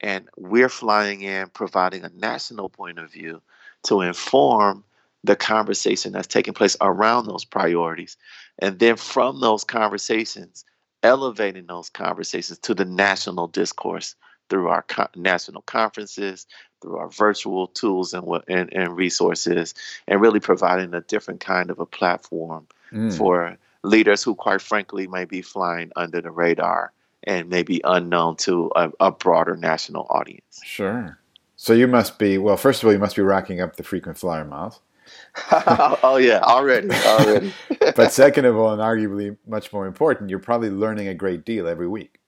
And 0.00 0.28
we're 0.36 0.68
flying 0.68 1.22
in, 1.22 1.48
providing 1.48 2.04
a 2.04 2.10
national 2.10 2.68
point 2.68 2.98
of 2.98 3.10
view 3.12 3.42
to 3.84 4.00
inform 4.00 4.84
the 5.24 5.36
conversation 5.36 6.12
that's 6.12 6.28
taking 6.28 6.54
place 6.54 6.76
around 6.80 7.26
those 7.26 7.44
priorities. 7.44 8.16
And 8.60 8.78
then 8.78 8.96
from 8.96 9.40
those 9.40 9.64
conversations, 9.64 10.64
elevating 11.02 11.66
those 11.66 11.90
conversations 11.90 12.58
to 12.60 12.74
the 12.74 12.84
national 12.84 13.48
discourse 13.48 14.14
through 14.48 14.68
our 14.68 14.82
co- 14.82 15.08
national 15.16 15.62
conferences, 15.62 16.46
through 16.80 16.96
our 16.96 17.08
virtual 17.08 17.66
tools 17.66 18.14
and, 18.14 18.26
and, 18.48 18.72
and 18.72 18.96
resources, 18.96 19.74
and 20.06 20.20
really 20.20 20.40
providing 20.40 20.94
a 20.94 21.00
different 21.02 21.40
kind 21.40 21.70
of 21.70 21.78
a 21.78 21.86
platform 21.86 22.66
mm. 22.92 23.12
for 23.16 23.58
leaders 23.82 24.22
who, 24.22 24.34
quite 24.34 24.62
frankly, 24.62 25.06
may 25.06 25.24
be 25.24 25.42
flying 25.42 25.90
under 25.96 26.20
the 26.20 26.30
radar 26.30 26.92
and 27.28 27.50
may 27.50 27.62
be 27.62 27.80
unknown 27.84 28.36
to 28.36 28.72
a, 28.74 28.90
a 28.98 29.12
broader 29.12 29.54
national 29.54 30.06
audience. 30.08 30.60
Sure. 30.64 31.18
So 31.56 31.74
you 31.74 31.86
must 31.86 32.18
be 32.18 32.38
well. 32.38 32.56
First 32.56 32.82
of 32.82 32.86
all, 32.86 32.92
you 32.92 32.98
must 32.98 33.16
be 33.16 33.22
racking 33.22 33.60
up 33.60 33.76
the 33.76 33.82
frequent 33.82 34.16
flyer 34.16 34.44
miles. 34.44 34.80
oh 35.52 36.18
yeah, 36.20 36.40
already, 36.40 36.90
already. 36.90 37.52
but 37.96 38.12
second 38.12 38.46
of 38.46 38.56
all, 38.56 38.72
and 38.72 38.80
arguably 38.80 39.36
much 39.46 39.72
more 39.72 39.86
important, 39.86 40.30
you're 40.30 40.38
probably 40.38 40.70
learning 40.70 41.08
a 41.08 41.14
great 41.14 41.44
deal 41.44 41.68
every 41.68 41.86
week. 41.86 42.18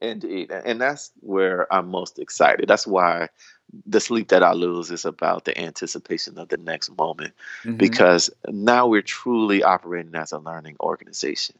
Indeed. 0.00 0.52
And 0.52 0.80
that's 0.80 1.10
where 1.20 1.72
I'm 1.72 1.88
most 1.88 2.18
excited. 2.18 2.68
That's 2.68 2.86
why 2.86 3.28
the 3.86 4.00
sleep 4.00 4.28
that 4.28 4.42
I 4.42 4.52
lose 4.52 4.90
is 4.90 5.04
about 5.04 5.44
the 5.44 5.58
anticipation 5.58 6.38
of 6.38 6.48
the 6.48 6.58
next 6.58 6.96
moment 6.96 7.34
mm-hmm. 7.64 7.76
because 7.76 8.30
now 8.46 8.86
we're 8.86 9.02
truly 9.02 9.62
operating 9.62 10.14
as 10.14 10.32
a 10.32 10.38
learning 10.38 10.76
organization. 10.80 11.56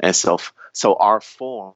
And 0.00 0.14
so 0.14 0.38
so 0.72 0.94
our 0.96 1.20
form 1.20 1.74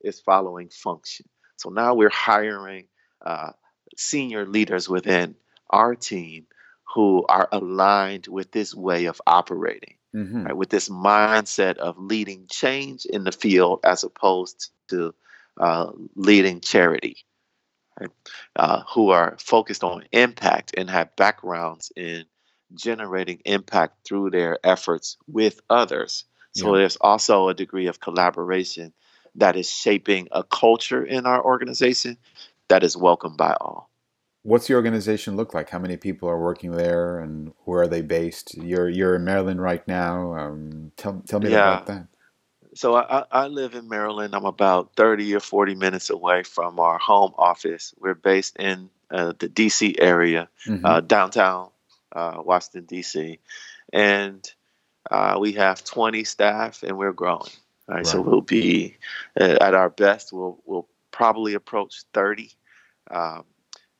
is 0.00 0.20
following 0.20 0.68
function. 0.68 1.26
So 1.56 1.70
now 1.70 1.94
we're 1.94 2.10
hiring 2.10 2.86
uh, 3.24 3.52
senior 3.96 4.46
leaders 4.46 4.88
within 4.88 5.36
our 5.70 5.94
team 5.94 6.46
who 6.94 7.24
are 7.28 7.48
aligned 7.52 8.26
with 8.26 8.52
this 8.52 8.74
way 8.74 9.06
of 9.06 9.20
operating, 9.26 9.96
mm-hmm. 10.14 10.44
right, 10.44 10.56
with 10.56 10.68
this 10.68 10.88
mindset 10.88 11.76
of 11.76 11.98
leading 11.98 12.46
change 12.50 13.06
in 13.06 13.24
the 13.24 13.32
field 13.32 13.80
as 13.84 14.04
opposed 14.04 14.70
to 14.88 15.14
uh, 15.58 15.90
leading 16.14 16.60
charity, 16.60 17.16
right? 17.98 18.10
uh, 18.56 18.82
who 18.92 19.10
are 19.10 19.36
focused 19.38 19.84
on 19.84 20.04
impact 20.12 20.74
and 20.76 20.90
have 20.90 21.14
backgrounds 21.16 21.92
in 21.96 22.24
generating 22.74 23.40
impact 23.44 24.06
through 24.06 24.30
their 24.30 24.58
efforts 24.64 25.16
with 25.26 25.60
others. 25.70 26.24
So 26.54 26.72
yeah. 26.74 26.80
there's 26.80 26.96
also 26.96 27.48
a 27.48 27.54
degree 27.54 27.86
of 27.86 28.00
collaboration 28.00 28.92
that 29.36 29.56
is 29.56 29.70
shaping 29.70 30.28
a 30.32 30.42
culture 30.44 31.04
in 31.04 31.26
our 31.26 31.42
organization 31.44 32.16
that 32.68 32.82
is 32.82 32.96
welcomed 32.96 33.36
by 33.36 33.54
all. 33.60 33.90
What's 34.44 34.66
the 34.66 34.74
organization 34.74 35.36
look 35.36 35.54
like? 35.54 35.70
How 35.70 35.78
many 35.78 35.96
people 35.96 36.28
are 36.28 36.38
working 36.38 36.72
there, 36.72 37.20
and 37.20 37.52
where 37.64 37.82
are 37.82 37.88
they 37.88 38.02
based? 38.02 38.56
You're 38.56 38.88
you're 38.88 39.14
in 39.14 39.24
Maryland 39.24 39.62
right 39.62 39.86
now. 39.86 40.34
Um, 40.34 40.90
tell 40.96 41.22
tell 41.26 41.38
me 41.40 41.50
yeah. 41.50 41.74
about 41.74 41.86
that 41.86 42.06
so 42.74 42.96
I, 42.96 43.24
I 43.30 43.46
live 43.48 43.74
in 43.74 43.88
Maryland. 43.88 44.34
I'm 44.34 44.44
about 44.44 44.92
30 44.96 45.34
or 45.34 45.40
40 45.40 45.74
minutes 45.74 46.10
away 46.10 46.42
from 46.42 46.80
our 46.80 46.98
home 46.98 47.32
office. 47.36 47.94
We're 47.98 48.14
based 48.14 48.56
in 48.58 48.88
uh, 49.10 49.34
the 49.38 49.48
DC 49.48 49.96
area, 49.98 50.48
mm-hmm. 50.66 50.84
uh, 50.84 51.00
downtown 51.00 51.70
uh, 52.12 52.42
Washington, 52.44 52.86
DC. 52.86 53.38
And 53.92 54.50
uh, 55.10 55.36
we 55.40 55.52
have 55.52 55.84
20 55.84 56.24
staff 56.24 56.82
and 56.82 56.96
we're 56.96 57.12
growing. 57.12 57.50
Right? 57.88 57.96
right. 57.96 58.06
So 58.06 58.20
we'll 58.20 58.40
be 58.40 58.96
uh, 59.40 59.58
at 59.60 59.74
our 59.74 59.90
best, 59.90 60.32
we'll, 60.32 60.58
we'll 60.64 60.88
probably 61.10 61.54
approach 61.54 62.02
30. 62.14 62.50
Um, 63.10 63.44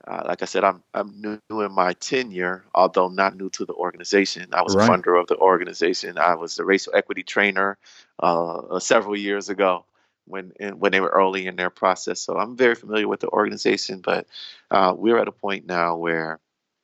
uh, 0.07 0.25
like 0.27 0.42
I 0.42 0.47
said, 0.47 0.64
I'm 0.64 0.83
I'm 0.95 1.21
new 1.21 1.61
in 1.61 1.73
my 1.73 1.92
tenure, 1.92 2.64
although 2.75 3.09
not 3.09 3.37
new 3.37 3.51
to 3.51 3.64
the 3.64 3.75
organization. 3.75 4.49
I 4.53 4.62
was 4.62 4.75
right. 4.75 4.88
a 4.88 4.92
funder 4.92 5.21
of 5.21 5.29
the 5.29 5.37
organization. 5.37 6.18
I 6.18 6.35
was 6.35 6.59
a 6.59 6.64
racial 6.64 6.92
equity 6.97 7.23
trainer 7.23 7.79
uh, 8.18 8.81
several 8.81 9.16
years 9.16 9.49
ago 9.49 9.85
when 10.27 10.53
in, 10.59 10.79
when 10.81 10.90
they 10.90 11.01
were 11.01 11.09
early 11.09 11.47
in 11.47 11.55
their 11.55 11.71
process. 11.71 12.21
So 12.21 12.37
I'm 12.37 12.57
very 12.57 12.75
familiar 12.75 13.07
with 13.07 13.21
the 13.21 13.29
organization. 13.29 14.01
But 14.01 14.27
uh, 14.73 14.95
we're 14.97 15.18
at 15.18 15.29
a 15.29 15.33
point 15.33 15.66
now 15.66 15.97
where 15.97 16.40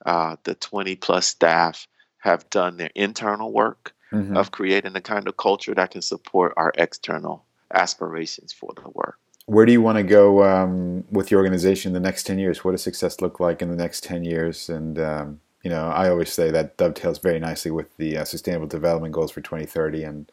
uh, 0.06 0.36
the 0.44 0.54
20 0.54 0.94
plus 0.96 1.26
staff 1.26 1.88
have 2.28 2.48
done 2.50 2.76
their 2.76 2.90
internal 2.94 3.52
work 3.52 3.94
mm-hmm. 4.12 4.36
of 4.36 4.50
creating 4.50 4.92
the 4.92 5.00
kind 5.00 5.26
of 5.26 5.36
culture 5.36 5.74
that 5.74 5.90
can 5.90 6.02
support 6.02 6.52
our 6.56 6.72
external 6.76 7.44
aspirations 7.72 8.52
for 8.52 8.72
the 8.76 8.88
work 8.90 9.18
where 9.48 9.64
do 9.64 9.72
you 9.72 9.80
want 9.80 9.96
to 9.96 10.02
go 10.02 10.44
um, 10.44 11.04
with 11.10 11.30
your 11.30 11.40
organization 11.40 11.88
in 11.88 11.94
the 11.94 12.06
next 12.06 12.24
10 12.24 12.38
years? 12.38 12.62
What 12.62 12.72
does 12.72 12.82
success 12.82 13.22
look 13.22 13.40
like 13.40 13.62
in 13.62 13.70
the 13.70 13.76
next 13.76 14.04
10 14.04 14.22
years? 14.22 14.68
And, 14.68 14.98
um, 14.98 15.40
you 15.62 15.70
know, 15.70 15.88
I 15.88 16.10
always 16.10 16.30
say 16.30 16.50
that 16.50 16.76
dovetails 16.76 17.18
very 17.18 17.40
nicely 17.40 17.70
with 17.70 17.96
the 17.96 18.18
uh, 18.18 18.24
Sustainable 18.26 18.66
Development 18.66 19.10
Goals 19.10 19.30
for 19.30 19.40
2030. 19.40 20.02
And 20.02 20.32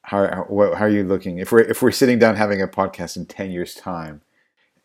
how, 0.00 0.26
how, 0.26 0.46
how, 0.74 0.86
are 0.86 0.88
you 0.88 1.04
looking? 1.04 1.36
If 1.36 1.52
we're, 1.52 1.60
if 1.60 1.82
we're 1.82 1.90
sitting 1.90 2.18
down 2.18 2.36
having 2.36 2.62
a 2.62 2.66
podcast 2.66 3.18
in 3.18 3.26
10 3.26 3.50
years' 3.50 3.74
time 3.74 4.22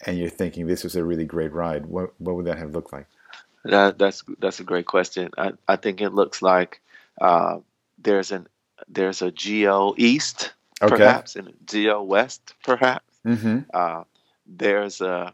and 0.05 0.17
you're 0.19 0.27
thinking 0.27 0.67
this 0.67 0.83
was 0.83 0.97
a 0.97 1.05
really 1.05 1.25
great 1.25 1.53
ride, 1.53 1.85
what, 1.85 2.11
what 2.19 2.35
would 2.35 2.45
that 2.45 2.57
have 2.57 2.73
looked 2.73 2.91
like? 2.91 3.07
That, 3.63 3.97
that's, 3.97 4.23
that's 4.39 4.60
a 4.60 4.63
great 4.63 4.86
question. 4.86 5.32
I, 5.38 5.54
I 5.67 5.76
think 5.78 6.02
it 6.02 6.13
looks 6.13 6.41
like 6.41 6.82
uh, 7.21 7.60
there's, 7.97 8.32
an, 8.32 8.47
there's 8.88 9.21
a 9.21 9.32
Geo 9.32 9.93
East, 9.97 10.54
okay. 10.82 10.95
perhaps, 10.95 11.36
and 11.36 11.54
Geo 11.65 12.04
West, 12.04 12.54
perhaps 12.63 13.13
Mm-hmm. 13.26 13.60
Uh, 13.73 14.04
there's 14.45 15.02
a, 15.02 15.34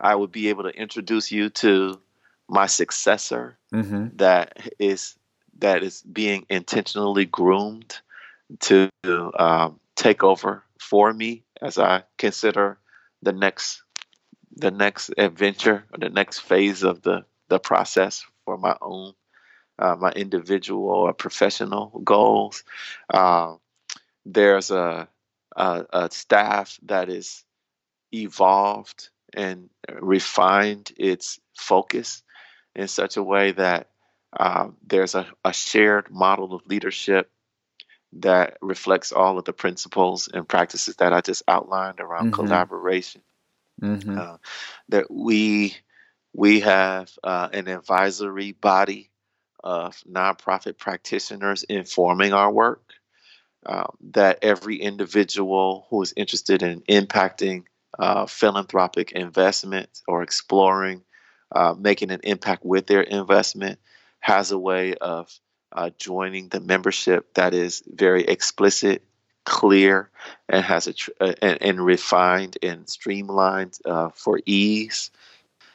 I 0.00 0.14
would 0.14 0.32
be 0.32 0.48
able 0.48 0.64
to 0.64 0.70
introduce 0.70 1.30
you 1.30 1.50
to 1.50 2.00
my 2.48 2.66
successor 2.66 3.56
mm-hmm. 3.72 4.08
that 4.16 4.70
is 4.78 5.14
that 5.58 5.82
is 5.82 6.02
being 6.02 6.46
intentionally 6.48 7.26
groomed 7.26 7.98
to 8.60 8.90
um, 9.38 9.78
take 9.94 10.24
over 10.24 10.64
for 10.78 11.12
me 11.12 11.44
as 11.60 11.78
I 11.78 12.02
consider 12.18 12.78
the 13.22 13.32
next 13.32 13.82
the 14.56 14.70
next 14.70 15.10
adventure 15.16 15.84
or 15.92 15.98
the 15.98 16.08
next 16.08 16.40
phase 16.40 16.82
of 16.82 17.02
the 17.02 17.24
the 17.50 17.58
process 17.58 18.24
for 18.46 18.56
my 18.56 18.76
own 18.80 19.12
uh, 19.78 19.96
my 19.98 20.10
individual 20.12 20.88
or 20.88 21.12
professional 21.12 22.00
goals. 22.04 22.64
Uh, 23.12 23.56
there's 24.24 24.70
a 24.70 25.08
uh, 25.56 25.82
a 25.92 26.10
staff 26.10 26.78
that 26.84 27.08
is 27.08 27.44
evolved 28.12 29.10
and 29.32 29.68
refined 30.00 30.92
its 30.96 31.40
focus 31.56 32.22
in 32.74 32.88
such 32.88 33.16
a 33.16 33.22
way 33.22 33.52
that 33.52 33.88
um, 34.38 34.76
there's 34.86 35.16
a, 35.16 35.26
a, 35.44 35.52
shared 35.52 36.08
model 36.08 36.54
of 36.54 36.64
leadership 36.66 37.28
that 38.12 38.58
reflects 38.62 39.10
all 39.10 39.38
of 39.38 39.44
the 39.44 39.52
principles 39.52 40.28
and 40.32 40.48
practices 40.48 40.94
that 40.96 41.12
I 41.12 41.20
just 41.20 41.42
outlined 41.48 41.98
around 41.98 42.26
mm-hmm. 42.26 42.46
collaboration. 42.46 43.22
Mm-hmm. 43.82 44.18
Uh, 44.18 44.36
that 44.90 45.10
we 45.10 45.74
we 46.32 46.60
have 46.60 47.10
uh, 47.22 47.48
an 47.52 47.68
advisory 47.68 48.52
body 48.52 49.10
of 49.62 50.02
nonprofit 50.10 50.78
practitioners 50.78 51.64
informing 51.64 52.32
our 52.32 52.50
work 52.50 52.82
um, 53.66 53.94
that 54.12 54.38
every 54.42 54.76
individual 54.76 55.86
who 55.90 56.02
is 56.02 56.14
interested 56.16 56.62
in 56.62 56.80
impacting 56.82 57.64
uh, 57.98 58.24
philanthropic 58.26 59.12
investment 59.12 59.88
or 60.08 60.22
exploring 60.22 61.02
uh, 61.52 61.74
making 61.78 62.10
an 62.10 62.20
impact 62.22 62.64
with 62.64 62.86
their 62.86 63.02
investment 63.02 63.78
has 64.20 64.50
a 64.50 64.58
way 64.58 64.94
of 64.94 65.30
uh, 65.72 65.90
joining 65.98 66.48
the 66.48 66.60
membership 66.60 67.32
that 67.34 67.54
is 67.54 67.82
very 67.86 68.24
explicit, 68.24 69.02
clear, 69.44 70.10
and 70.48 70.64
has 70.64 70.86
a 70.86 70.92
tr- 70.92 71.10
uh, 71.20 71.34
and, 71.42 71.58
and, 71.60 71.84
refined 71.84 72.58
and 72.62 72.88
streamlined 72.88 73.78
uh, 73.84 74.10
for 74.14 74.40
ease. 74.46 75.10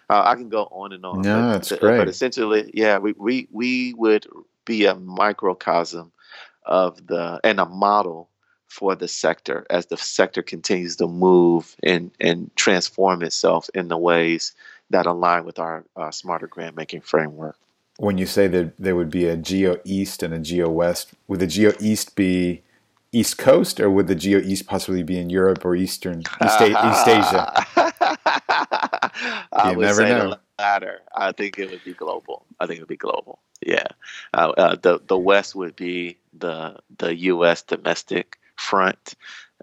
Uh, 0.09 0.21
I 0.23 0.35
can 0.35 0.49
go 0.49 0.63
on 0.65 0.93
and 0.93 1.05
on. 1.05 1.21
No, 1.21 1.51
that's 1.51 1.71
great. 1.71 1.97
But 1.97 2.07
essentially, 2.07 2.71
yeah, 2.73 2.97
we, 2.99 3.13
we 3.17 3.47
we 3.51 3.93
would 3.95 4.27
be 4.65 4.85
a 4.85 4.95
microcosm 4.95 6.11
of 6.65 7.07
the 7.07 7.39
and 7.43 7.59
a 7.59 7.65
model 7.65 8.29
for 8.67 8.95
the 8.95 9.07
sector 9.07 9.65
as 9.69 9.85
the 9.87 9.97
sector 9.97 10.41
continues 10.41 10.95
to 10.97 11.07
move 11.07 11.75
and 11.83 12.11
and 12.19 12.51
transform 12.55 13.23
itself 13.23 13.69
in 13.73 13.87
the 13.87 13.97
ways 13.97 14.53
that 14.89 15.05
align 15.05 15.45
with 15.45 15.59
our 15.59 15.83
uh, 15.95 16.11
smarter 16.11 16.47
grant 16.47 16.75
making 16.75 17.01
framework. 17.01 17.57
When 17.97 18.17
you 18.17 18.25
say 18.25 18.47
that 18.47 18.77
there 18.77 18.95
would 18.95 19.09
be 19.09 19.25
a 19.25 19.37
Geo 19.37 19.79
East 19.85 20.21
and 20.21 20.33
a 20.33 20.39
Geo 20.39 20.69
West, 20.69 21.13
would 21.27 21.39
the 21.39 21.47
Geo 21.47 21.71
East 21.79 22.15
be 22.15 22.61
East 23.11 23.37
Coast, 23.37 23.79
or 23.79 23.89
would 23.89 24.07
the 24.07 24.15
Geo 24.15 24.39
East 24.39 24.67
possibly 24.67 25.01
be 25.01 25.17
in 25.17 25.29
Europe 25.29 25.63
or 25.63 25.75
Eastern 25.75 26.19
East, 26.19 26.61
East 26.61 27.07
Asia? 27.07 27.65
I 29.51 29.71
you 29.71 29.77
would 29.77 29.85
never 29.85 30.01
say 30.01 30.09
know. 30.09 30.29
the 30.31 30.39
latter. 30.59 31.01
I 31.15 31.31
think 31.31 31.57
it 31.59 31.69
would 31.71 31.83
be 31.83 31.93
global. 31.93 32.45
I 32.59 32.67
think 32.67 32.77
it 32.77 32.81
would 32.81 32.89
be 32.89 32.97
global. 32.97 33.39
Yeah, 33.65 33.87
uh, 34.33 34.53
uh, 34.57 34.75
the 34.81 34.99
the 35.05 35.17
West 35.17 35.55
would 35.55 35.75
be 35.75 36.17
the 36.33 36.77
the 36.97 37.15
U.S. 37.15 37.61
domestic 37.61 38.37
front, 38.55 39.15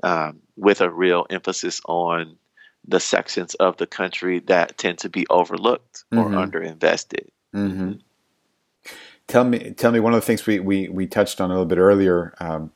um, 0.03 0.41
with 0.57 0.81
a 0.81 0.91
real 0.91 1.27
emphasis 1.31 1.81
on 1.87 2.37
the 2.87 3.01
sections 3.01 3.55
of 3.55 3.77
the 3.77 3.87
country 3.87 4.41
that 4.41 4.77
tend 4.79 4.99
to 4.99 5.09
be 5.09 5.27
overlooked 5.31 6.05
or 6.13 6.25
mm-hmm. 6.25 6.35
underinvested. 6.35 7.29
Mm-hmm. 7.55 7.93
Tell 9.29 9.45
me, 9.45 9.71
tell 9.73 9.93
me 9.93 10.01
one 10.01 10.15
of 10.15 10.21
the 10.21 10.27
things 10.27 10.47
we, 10.47 10.59
we, 10.59 10.89
we 10.89 11.07
touched 11.07 11.41
on 11.41 11.51
a 11.51 11.55
little 11.55 11.67
bit 11.67 11.79
earlier 11.79 12.35
um, 12.41 12.73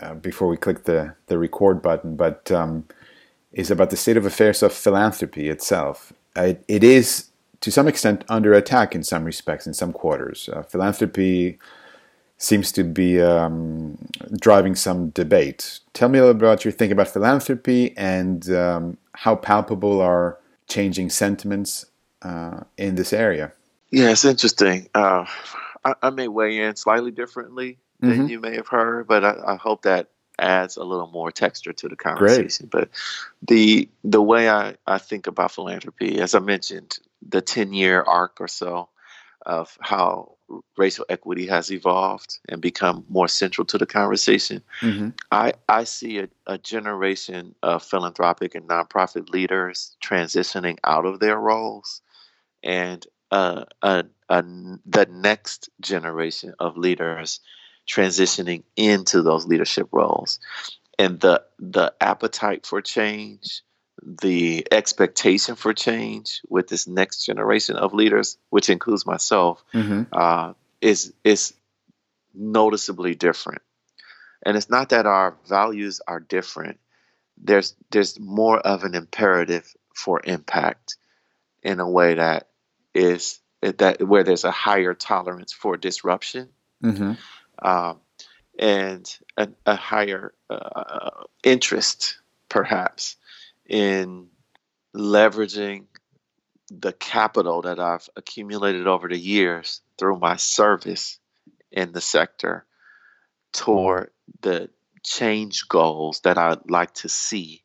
uh, 0.00 0.14
before 0.14 0.48
we 0.48 0.56
clicked 0.56 0.86
the, 0.86 1.14
the 1.26 1.38
record 1.38 1.80
button, 1.80 2.16
but 2.16 2.50
um, 2.50 2.84
is 3.52 3.70
about 3.70 3.90
the 3.90 3.96
state 3.96 4.16
of 4.16 4.26
affairs 4.26 4.62
of 4.62 4.72
philanthropy 4.72 5.48
itself. 5.48 6.12
it, 6.36 6.64
it 6.68 6.82
is 6.82 7.28
to 7.60 7.70
some 7.70 7.86
extent 7.86 8.24
under 8.28 8.52
attack 8.52 8.94
in 8.94 9.04
some 9.04 9.24
respects 9.24 9.66
in 9.66 9.74
some 9.74 9.92
quarters. 9.92 10.48
Uh, 10.52 10.62
philanthropy 10.62 11.58
seems 12.36 12.72
to 12.72 12.82
be 12.82 13.20
um, 13.20 13.96
driving 14.40 14.74
some 14.74 15.10
debate. 15.10 15.78
Tell 15.92 16.08
me 16.08 16.18
a 16.18 16.22
little 16.22 16.36
about 16.36 16.64
your 16.64 16.72
thinking 16.72 16.92
about 16.92 17.08
philanthropy 17.08 17.96
and 17.96 18.50
um, 18.50 18.98
how 19.14 19.36
palpable 19.36 20.00
are 20.00 20.38
changing 20.68 21.08
sentiments 21.10 21.86
uh, 22.22 22.60
in 22.76 22.96
this 22.96 23.12
area. 23.12 23.52
Yeah, 23.90 24.10
it's 24.10 24.24
interesting. 24.24 24.88
Uh, 24.94 25.26
I, 25.84 25.94
I, 26.02 26.10
may 26.10 26.26
weigh 26.26 26.58
in 26.58 26.74
slightly 26.76 27.10
differently 27.10 27.78
than 28.00 28.10
mm-hmm. 28.10 28.26
you 28.26 28.40
may 28.40 28.56
have 28.56 28.68
heard, 28.68 29.06
but 29.06 29.24
I, 29.24 29.36
I, 29.46 29.56
hope 29.56 29.82
that 29.82 30.08
adds 30.38 30.76
a 30.76 30.84
little 30.84 31.08
more 31.08 31.30
texture 31.30 31.72
to 31.72 31.88
the 31.88 31.96
conversation. 31.96 32.66
Great. 32.66 32.80
But 32.82 32.90
the 33.46 33.88
the 34.04 34.22
way 34.22 34.48
I, 34.48 34.76
I 34.86 34.98
think 34.98 35.26
about 35.26 35.52
philanthropy, 35.52 36.20
as 36.20 36.34
I 36.34 36.40
mentioned, 36.40 36.98
the 37.26 37.40
ten 37.40 37.72
year 37.72 38.02
arc 38.02 38.40
or 38.40 38.48
so 38.48 38.88
of 39.44 39.76
how 39.80 40.36
racial 40.76 41.06
equity 41.08 41.46
has 41.46 41.72
evolved 41.72 42.38
and 42.48 42.60
become 42.60 43.04
more 43.08 43.28
central 43.28 43.64
to 43.66 43.78
the 43.78 43.86
conversation. 43.86 44.62
Mm-hmm. 44.80 45.10
I, 45.30 45.54
I 45.68 45.84
see 45.84 46.18
a, 46.18 46.28
a, 46.46 46.58
generation 46.58 47.54
of 47.62 47.82
philanthropic 47.82 48.54
and 48.54 48.68
nonprofit 48.68 49.30
leaders 49.30 49.96
transitioning 50.02 50.78
out 50.84 51.06
of 51.06 51.20
their 51.20 51.38
roles 51.38 52.02
and 52.62 53.06
uh, 53.30 53.64
a, 53.80 54.04
a, 54.28 54.42
the 54.42 55.06
next 55.10 55.70
generation 55.80 56.54
of 56.58 56.76
leaders 56.76 57.40
transitioning 57.88 58.62
into 58.76 59.22
those 59.22 59.46
leadership 59.46 59.88
roles. 59.92 60.40
And 60.98 61.20
the 61.20 61.42
the 61.58 61.94
appetite 62.00 62.66
for 62.66 62.80
change 62.80 63.62
the 64.02 64.66
expectation 64.70 65.54
for 65.54 65.72
change 65.72 66.40
with 66.48 66.68
this 66.68 66.86
next 66.86 67.24
generation 67.24 67.76
of 67.76 67.94
leaders, 67.94 68.36
which 68.50 68.68
includes 68.68 69.06
myself, 69.06 69.62
mm-hmm. 69.72 70.02
uh, 70.12 70.54
is 70.80 71.12
is 71.24 71.54
noticeably 72.34 73.14
different. 73.14 73.62
And 74.44 74.56
it's 74.56 74.70
not 74.70 74.88
that 74.88 75.06
our 75.06 75.36
values 75.46 76.00
are 76.06 76.20
different. 76.20 76.80
There's 77.36 77.74
there's 77.90 78.18
more 78.18 78.58
of 78.58 78.84
an 78.84 78.94
imperative 78.94 79.72
for 79.94 80.20
impact 80.24 80.96
in 81.62 81.78
a 81.78 81.88
way 81.88 82.14
that 82.14 82.48
is 82.94 83.40
that 83.60 84.02
where 84.02 84.24
there's 84.24 84.44
a 84.44 84.50
higher 84.50 84.94
tolerance 84.94 85.52
for 85.52 85.76
disruption 85.76 86.48
mm-hmm. 86.82 87.12
Um, 87.62 88.00
and 88.58 89.18
a, 89.36 89.48
a 89.66 89.76
higher 89.76 90.34
uh, 90.50 91.10
interest, 91.42 92.18
perhaps, 92.48 93.16
in 93.66 94.28
leveraging 94.94 95.86
the 96.70 96.92
capital 96.92 97.62
that 97.62 97.78
I've 97.78 98.08
accumulated 98.16 98.86
over 98.86 99.08
the 99.08 99.18
years 99.18 99.80
through 99.98 100.18
my 100.18 100.36
service 100.36 101.18
in 101.70 101.92
the 101.92 102.00
sector 102.00 102.64
toward 103.52 104.10
the 104.40 104.70
change 105.02 105.68
goals 105.68 106.20
that 106.20 106.38
I'd 106.38 106.70
like 106.70 106.94
to 106.94 107.08
see 107.08 107.62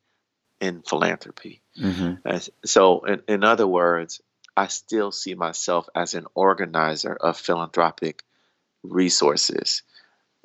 in 0.60 0.82
philanthropy. 0.82 1.62
Mm-hmm. 1.80 2.38
So, 2.66 3.02
in, 3.02 3.22
in 3.28 3.44
other 3.44 3.68
words, 3.68 4.22
I 4.56 4.68
still 4.68 5.12
see 5.12 5.36
myself 5.36 5.88
as 5.96 6.16
an 6.16 6.26
organizer 6.34 7.16
of 7.16 7.38
philanthropic 7.38 8.24
resources, 8.84 9.84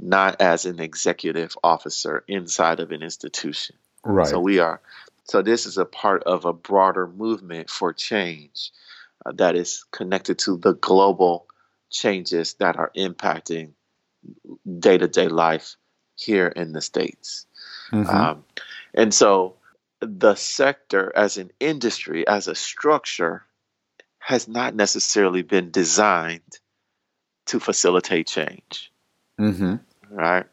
not 0.03 0.41
as 0.41 0.67
an 0.67 0.81
executive 0.81 1.57
officer 1.63 2.25
inside 2.27 2.81
of 2.81 2.91
an 2.91 3.03
institution. 3.03 3.77
Right. 4.05 4.27
So 4.27 4.41
we 4.41 4.59
are 4.59 4.81
so 5.25 5.41
this 5.41 5.65
is 5.65 5.79
a 5.79 5.85
part 5.85 6.25
of 6.25 6.45
a 6.45 6.53
broader 6.53 7.07
movement 7.07 7.71
for 7.71 7.93
change 7.93 8.73
uh, 9.25 9.33
that 9.37 9.55
is 9.55 9.85
connected 9.93 10.39
to 10.41 10.57
the 10.57 10.75
global 10.75 11.47
changes 11.91 12.55
that 12.55 12.77
are 12.77 12.91
impacting 12.97 13.71
day 14.79 14.99
to 14.99 15.07
day 15.07 15.29
life 15.29 15.77
here 16.17 16.49
in 16.49 16.73
the 16.73 16.81
States. 16.81 17.47
Mm-hmm. 17.93 18.11
Um, 18.11 18.45
and 18.95 19.15
so 19.15 19.55
the 20.01 20.35
sector 20.35 21.13
as 21.15 21.39
an 21.39 21.53
industry, 21.61 22.27
as 22.27 22.49
a 22.49 22.57
structure, 22.57 23.45
has 24.19 24.49
not 24.49 24.75
necessarily 24.75 25.43
been 25.43 25.71
designed 25.71 26.59
to 27.47 27.61
facilitate 27.61 28.27
change. 28.27 28.93
Mm-hmm. 29.41 29.77
Right. 30.13 30.47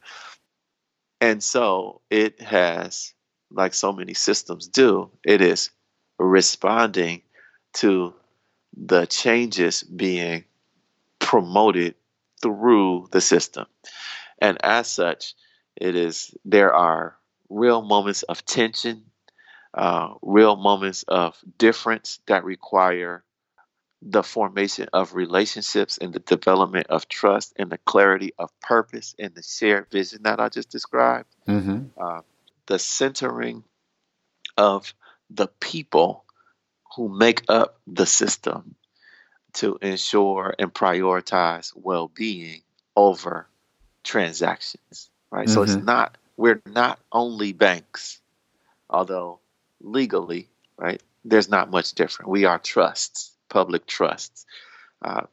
And 1.22 1.44
so 1.44 2.02
it 2.10 2.42
has 2.42 3.14
like 3.52 3.74
so 3.74 3.92
many 3.92 4.14
systems 4.14 4.68
do, 4.68 5.12
it 5.24 5.42
is 5.42 5.72
responding 6.18 7.22
to 7.76 8.14
the 8.76 9.06
changes 9.08 9.84
being 9.84 10.46
promoted 11.20 11.96
through 12.42 13.08
the 13.12 13.22
system. 13.22 13.68
And 14.40 14.58
as 14.64 14.88
such, 14.90 15.36
it 15.78 15.96
is 15.96 16.34
there 16.46 16.74
are 16.74 17.18
real 17.50 17.82
moments 17.84 18.24
of 18.24 18.46
tension, 18.46 19.06
uh, 19.74 20.16
real 20.22 20.56
moments 20.58 21.04
of 21.08 21.38
difference 21.58 22.20
that 22.28 22.44
require 22.46 23.24
the 24.02 24.24
formation 24.24 24.88
of 24.94 25.14
relationships 25.14 25.98
and 25.98 26.14
the 26.14 26.20
development 26.20 26.88
of 26.88 27.08
trust 27.10 27.54
and 27.58 27.70
the 27.70 27.78
clarity 27.80 28.34
of 28.40 28.50
purpose 28.62 29.14
and 29.20 29.36
the 29.36 29.44
shared 29.44 29.88
vision 29.92 30.24
that 30.24 30.40
I 30.40 30.50
just 30.50 30.70
described. 30.70 31.28
Mm-hmm. 31.48 31.88
Uh, 32.02 32.22
the 32.68 32.80
centering 32.80 33.64
of 34.58 34.94
the 35.30 35.48
people 35.60 36.24
who 36.96 37.10
make 37.10 37.44
up 37.50 37.80
the 37.88 38.06
system 38.06 38.76
to 39.54 39.78
ensure 39.82 40.54
and 40.60 40.74
prioritize 40.74 41.72
well-being 41.76 42.62
over 42.96 43.48
transactions 44.04 45.10
right 45.32 45.48
mm-hmm. 45.48 45.54
so 45.54 45.64
it's 45.64 45.74
mm-hmm. 45.74 45.86
not 45.86 46.18
we're 46.38 46.62
not 46.66 47.00
only 47.12 47.54
banks 47.54 48.22
although 48.90 49.40
legally 49.82 50.48
right 50.78 51.02
there's 51.26 51.50
not 51.50 51.72
much 51.72 51.94
different 51.94 52.30
we 52.30 52.46
are 52.46 52.60
trusts 52.60 53.32
public 53.50 53.86
trusts. 53.86 54.46
Uh, 55.02 55.24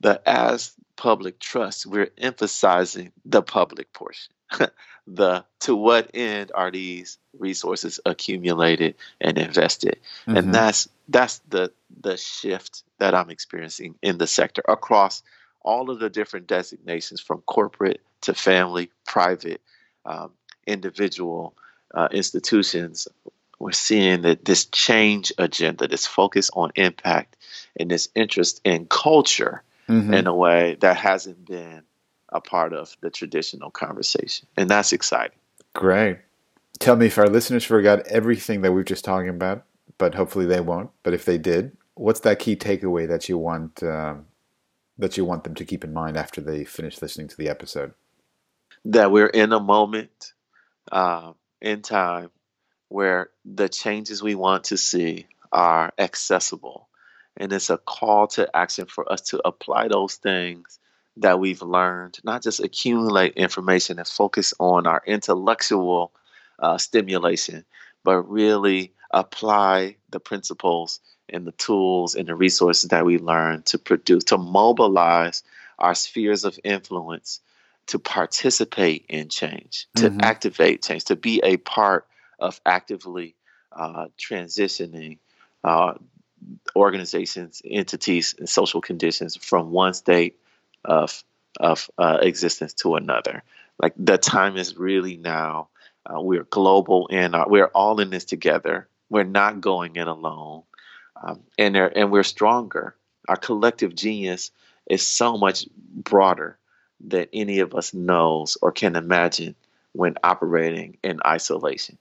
but 0.00 0.26
as 0.26 0.72
public 0.96 1.38
trusts 1.38 1.86
we're 1.86 2.10
emphasizing 2.18 3.12
the 3.24 3.42
public 3.42 3.92
portion. 3.92 4.32
The 5.06 5.44
to 5.60 5.74
what 5.74 6.10
end 6.14 6.52
are 6.54 6.70
these 6.70 7.18
resources 7.36 7.98
accumulated 8.04 8.94
and 9.20 9.38
invested? 9.38 9.98
Mm-hmm. 10.26 10.36
and 10.36 10.54
that's 10.54 10.88
that's 11.08 11.38
the 11.48 11.72
the 12.00 12.16
shift 12.16 12.84
that 12.98 13.14
i'm 13.14 13.30
experiencing 13.30 13.96
in 14.02 14.18
the 14.18 14.26
sector 14.26 14.62
across 14.68 15.22
all 15.62 15.90
of 15.90 15.98
the 15.98 16.10
different 16.10 16.46
designations 16.46 17.20
from 17.20 17.40
corporate 17.40 18.02
to 18.20 18.34
family 18.34 18.90
private 19.06 19.60
um, 20.04 20.30
individual 20.66 21.54
uh, 21.94 22.08
institutions 22.12 23.08
we're 23.60 23.72
seeing 23.72 24.22
that 24.22 24.44
this 24.44 24.64
change 24.64 25.32
agenda 25.38 25.86
this 25.86 26.06
focus 26.06 26.50
on 26.54 26.72
impact 26.74 27.36
and 27.78 27.90
this 27.90 28.08
interest 28.16 28.60
in 28.64 28.86
culture 28.86 29.62
mm-hmm. 29.88 30.12
in 30.12 30.26
a 30.26 30.34
way 30.34 30.76
that 30.80 30.96
hasn't 30.96 31.44
been 31.44 31.82
a 32.30 32.40
part 32.40 32.72
of 32.72 32.96
the 33.00 33.10
traditional 33.10 33.70
conversation. 33.70 34.48
And 34.56 34.68
that's 34.68 34.92
exciting. 34.92 35.38
Great. 35.74 36.18
Tell 36.78 36.96
me 36.96 37.06
if 37.06 37.18
our 37.18 37.28
listeners 37.28 37.64
forgot 37.64 38.06
everything 38.06 38.62
that 38.62 38.72
we've 38.72 38.84
just 38.84 39.04
talking 39.04 39.28
about, 39.28 39.64
but 39.98 40.14
hopefully 40.14 40.46
they 40.46 40.60
won't. 40.60 40.90
But 41.02 41.12
if 41.12 41.24
they 41.24 41.38
did, 41.38 41.76
what's 41.94 42.20
that 42.20 42.38
key 42.38 42.56
takeaway 42.56 43.06
that 43.08 43.28
you 43.28 43.36
want 43.36 43.82
um, 43.82 44.26
that 44.98 45.16
you 45.16 45.24
want 45.24 45.44
them 45.44 45.54
to 45.56 45.64
keep 45.64 45.84
in 45.84 45.92
mind 45.92 46.16
after 46.16 46.40
they 46.40 46.64
finish 46.64 47.02
listening 47.02 47.28
to 47.28 47.36
the 47.36 47.48
episode? 47.48 47.92
That 48.86 49.10
we're 49.10 49.26
in 49.26 49.52
a 49.52 49.60
moment 49.60 50.32
uh, 50.90 51.32
in 51.60 51.82
time 51.82 52.30
where 52.90 53.30
the 53.44 53.68
changes 53.68 54.22
we 54.22 54.34
want 54.34 54.64
to 54.64 54.76
see 54.76 55.26
are 55.52 55.92
accessible 55.96 56.88
And 57.36 57.52
it's 57.52 57.70
a 57.70 57.78
call 57.78 58.26
to 58.28 58.54
action 58.54 58.86
for 58.86 59.10
us 59.10 59.22
to 59.30 59.40
apply 59.46 59.88
those 59.88 60.16
things 60.16 60.78
that 61.16 61.38
we've 61.38 61.62
learned, 61.62 62.18
not 62.24 62.42
just 62.42 62.60
accumulate 62.60 63.34
information 63.34 63.98
and 63.98 64.06
focus 64.06 64.52
on 64.58 64.86
our 64.86 65.02
intellectual 65.06 66.12
uh, 66.58 66.78
stimulation, 66.78 67.64
but 68.04 68.22
really 68.22 68.92
apply 69.10 69.96
the 70.10 70.20
principles 70.20 71.00
and 71.28 71.46
the 71.46 71.52
tools 71.52 72.16
and 72.16 72.28
the 72.28 72.34
resources 72.34 72.90
that 72.90 73.06
we 73.06 73.18
learn 73.18 73.62
to 73.62 73.78
produce, 73.78 74.24
to 74.24 74.38
mobilize 74.38 75.44
our 75.78 75.94
spheres 75.94 76.44
of 76.44 76.58
influence 76.64 77.40
to 77.86 77.98
participate 77.98 79.06
in 79.08 79.28
change, 79.28 79.86
to 79.96 80.10
mm-hmm. 80.10 80.20
activate 80.22 80.82
change, 80.82 81.04
to 81.04 81.16
be 81.16 81.40
a 81.42 81.56
part 81.56 82.06
of 82.40 82.60
actively 82.64 83.34
uh, 83.72 84.06
transitioning 84.18 85.18
uh, 85.64 85.94
organizations, 86.74 87.62
entities, 87.64 88.34
and 88.38 88.48
social 88.48 88.80
conditions 88.80 89.36
from 89.36 89.70
one 89.70 89.94
state 89.94 90.38
of 90.84 91.22
of 91.58 91.90
uh, 91.98 92.18
existence 92.22 92.72
to 92.74 92.94
another. 92.94 93.42
Like 93.82 93.94
the 93.96 94.18
time 94.18 94.56
is 94.56 94.76
really 94.76 95.16
now. 95.16 95.68
Uh, 96.06 96.20
we're 96.20 96.44
global 96.44 97.08
and 97.12 97.36
we're 97.46 97.66
all 97.66 98.00
in 98.00 98.10
this 98.10 98.24
together. 98.24 98.88
We're 99.10 99.24
not 99.24 99.60
going 99.60 99.96
it 99.96 100.06
alone, 100.06 100.62
um, 101.22 101.40
and 101.58 101.76
and 101.76 102.10
we're 102.10 102.22
stronger. 102.22 102.96
Our 103.28 103.36
collective 103.36 103.94
genius 103.94 104.50
is 104.88 105.06
so 105.06 105.36
much 105.36 105.66
broader 105.76 106.58
than 107.00 107.26
any 107.32 107.60
of 107.60 107.74
us 107.74 107.94
knows 107.94 108.56
or 108.60 108.72
can 108.72 108.96
imagine 108.96 109.54
when 109.92 110.16
operating 110.22 110.98
in 111.02 111.20
isolation. 111.24 111.98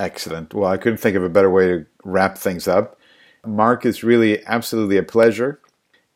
Excellent. 0.00 0.54
Well, 0.54 0.70
I 0.70 0.78
couldn't 0.78 0.96
think 0.96 1.14
of 1.14 1.22
a 1.22 1.28
better 1.28 1.50
way 1.50 1.66
to 1.66 1.86
wrap 2.04 2.38
things 2.38 2.66
up. 2.66 2.98
Mark, 3.44 3.84
it's 3.84 4.02
really 4.02 4.42
absolutely 4.46 4.96
a 4.96 5.02
pleasure. 5.02 5.60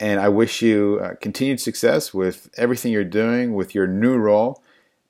And 0.00 0.18
I 0.20 0.30
wish 0.30 0.62
you 0.62 1.00
uh, 1.02 1.16
continued 1.20 1.60
success 1.60 2.14
with 2.14 2.48
everything 2.56 2.92
you're 2.92 3.04
doing, 3.04 3.52
with 3.52 3.74
your 3.74 3.86
new 3.86 4.16
role, 4.16 4.62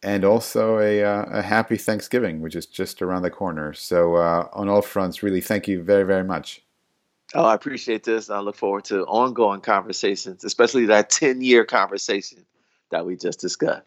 and 0.03 0.25
also 0.25 0.81
a, 0.81 1.05
uh, 1.05 1.25
a 1.31 1.43
happy 1.43 1.77
Thanksgiving, 1.77 2.41
which 2.41 2.57
is 2.57 2.67
just 2.67 3.01
around 3.01 3.23
the 3.23 3.31
corner. 3.31 3.73
So, 3.75 4.17
uh, 4.17 4.49
on 4.53 4.69
all 4.69 4.83
fronts, 4.83 5.23
really 5.23 5.41
thank 5.41 5.69
you 5.69 5.81
very, 5.81 6.05
very 6.05 6.25
much. 6.25 6.61
Oh, 7.33 7.45
I 7.45 7.55
appreciate 7.55 8.03
this. 8.03 8.29
I 8.29 8.41
look 8.41 8.57
forward 8.57 8.87
to 8.87 9.05
ongoing 9.05 9.61
conversations, 9.61 10.43
especially 10.43 10.87
that 10.87 11.11
10 11.11 11.43
year 11.43 11.65
conversation 11.65 12.45
that 12.91 13.07
we 13.07 13.17
just 13.17 13.39
discussed. 13.39 13.87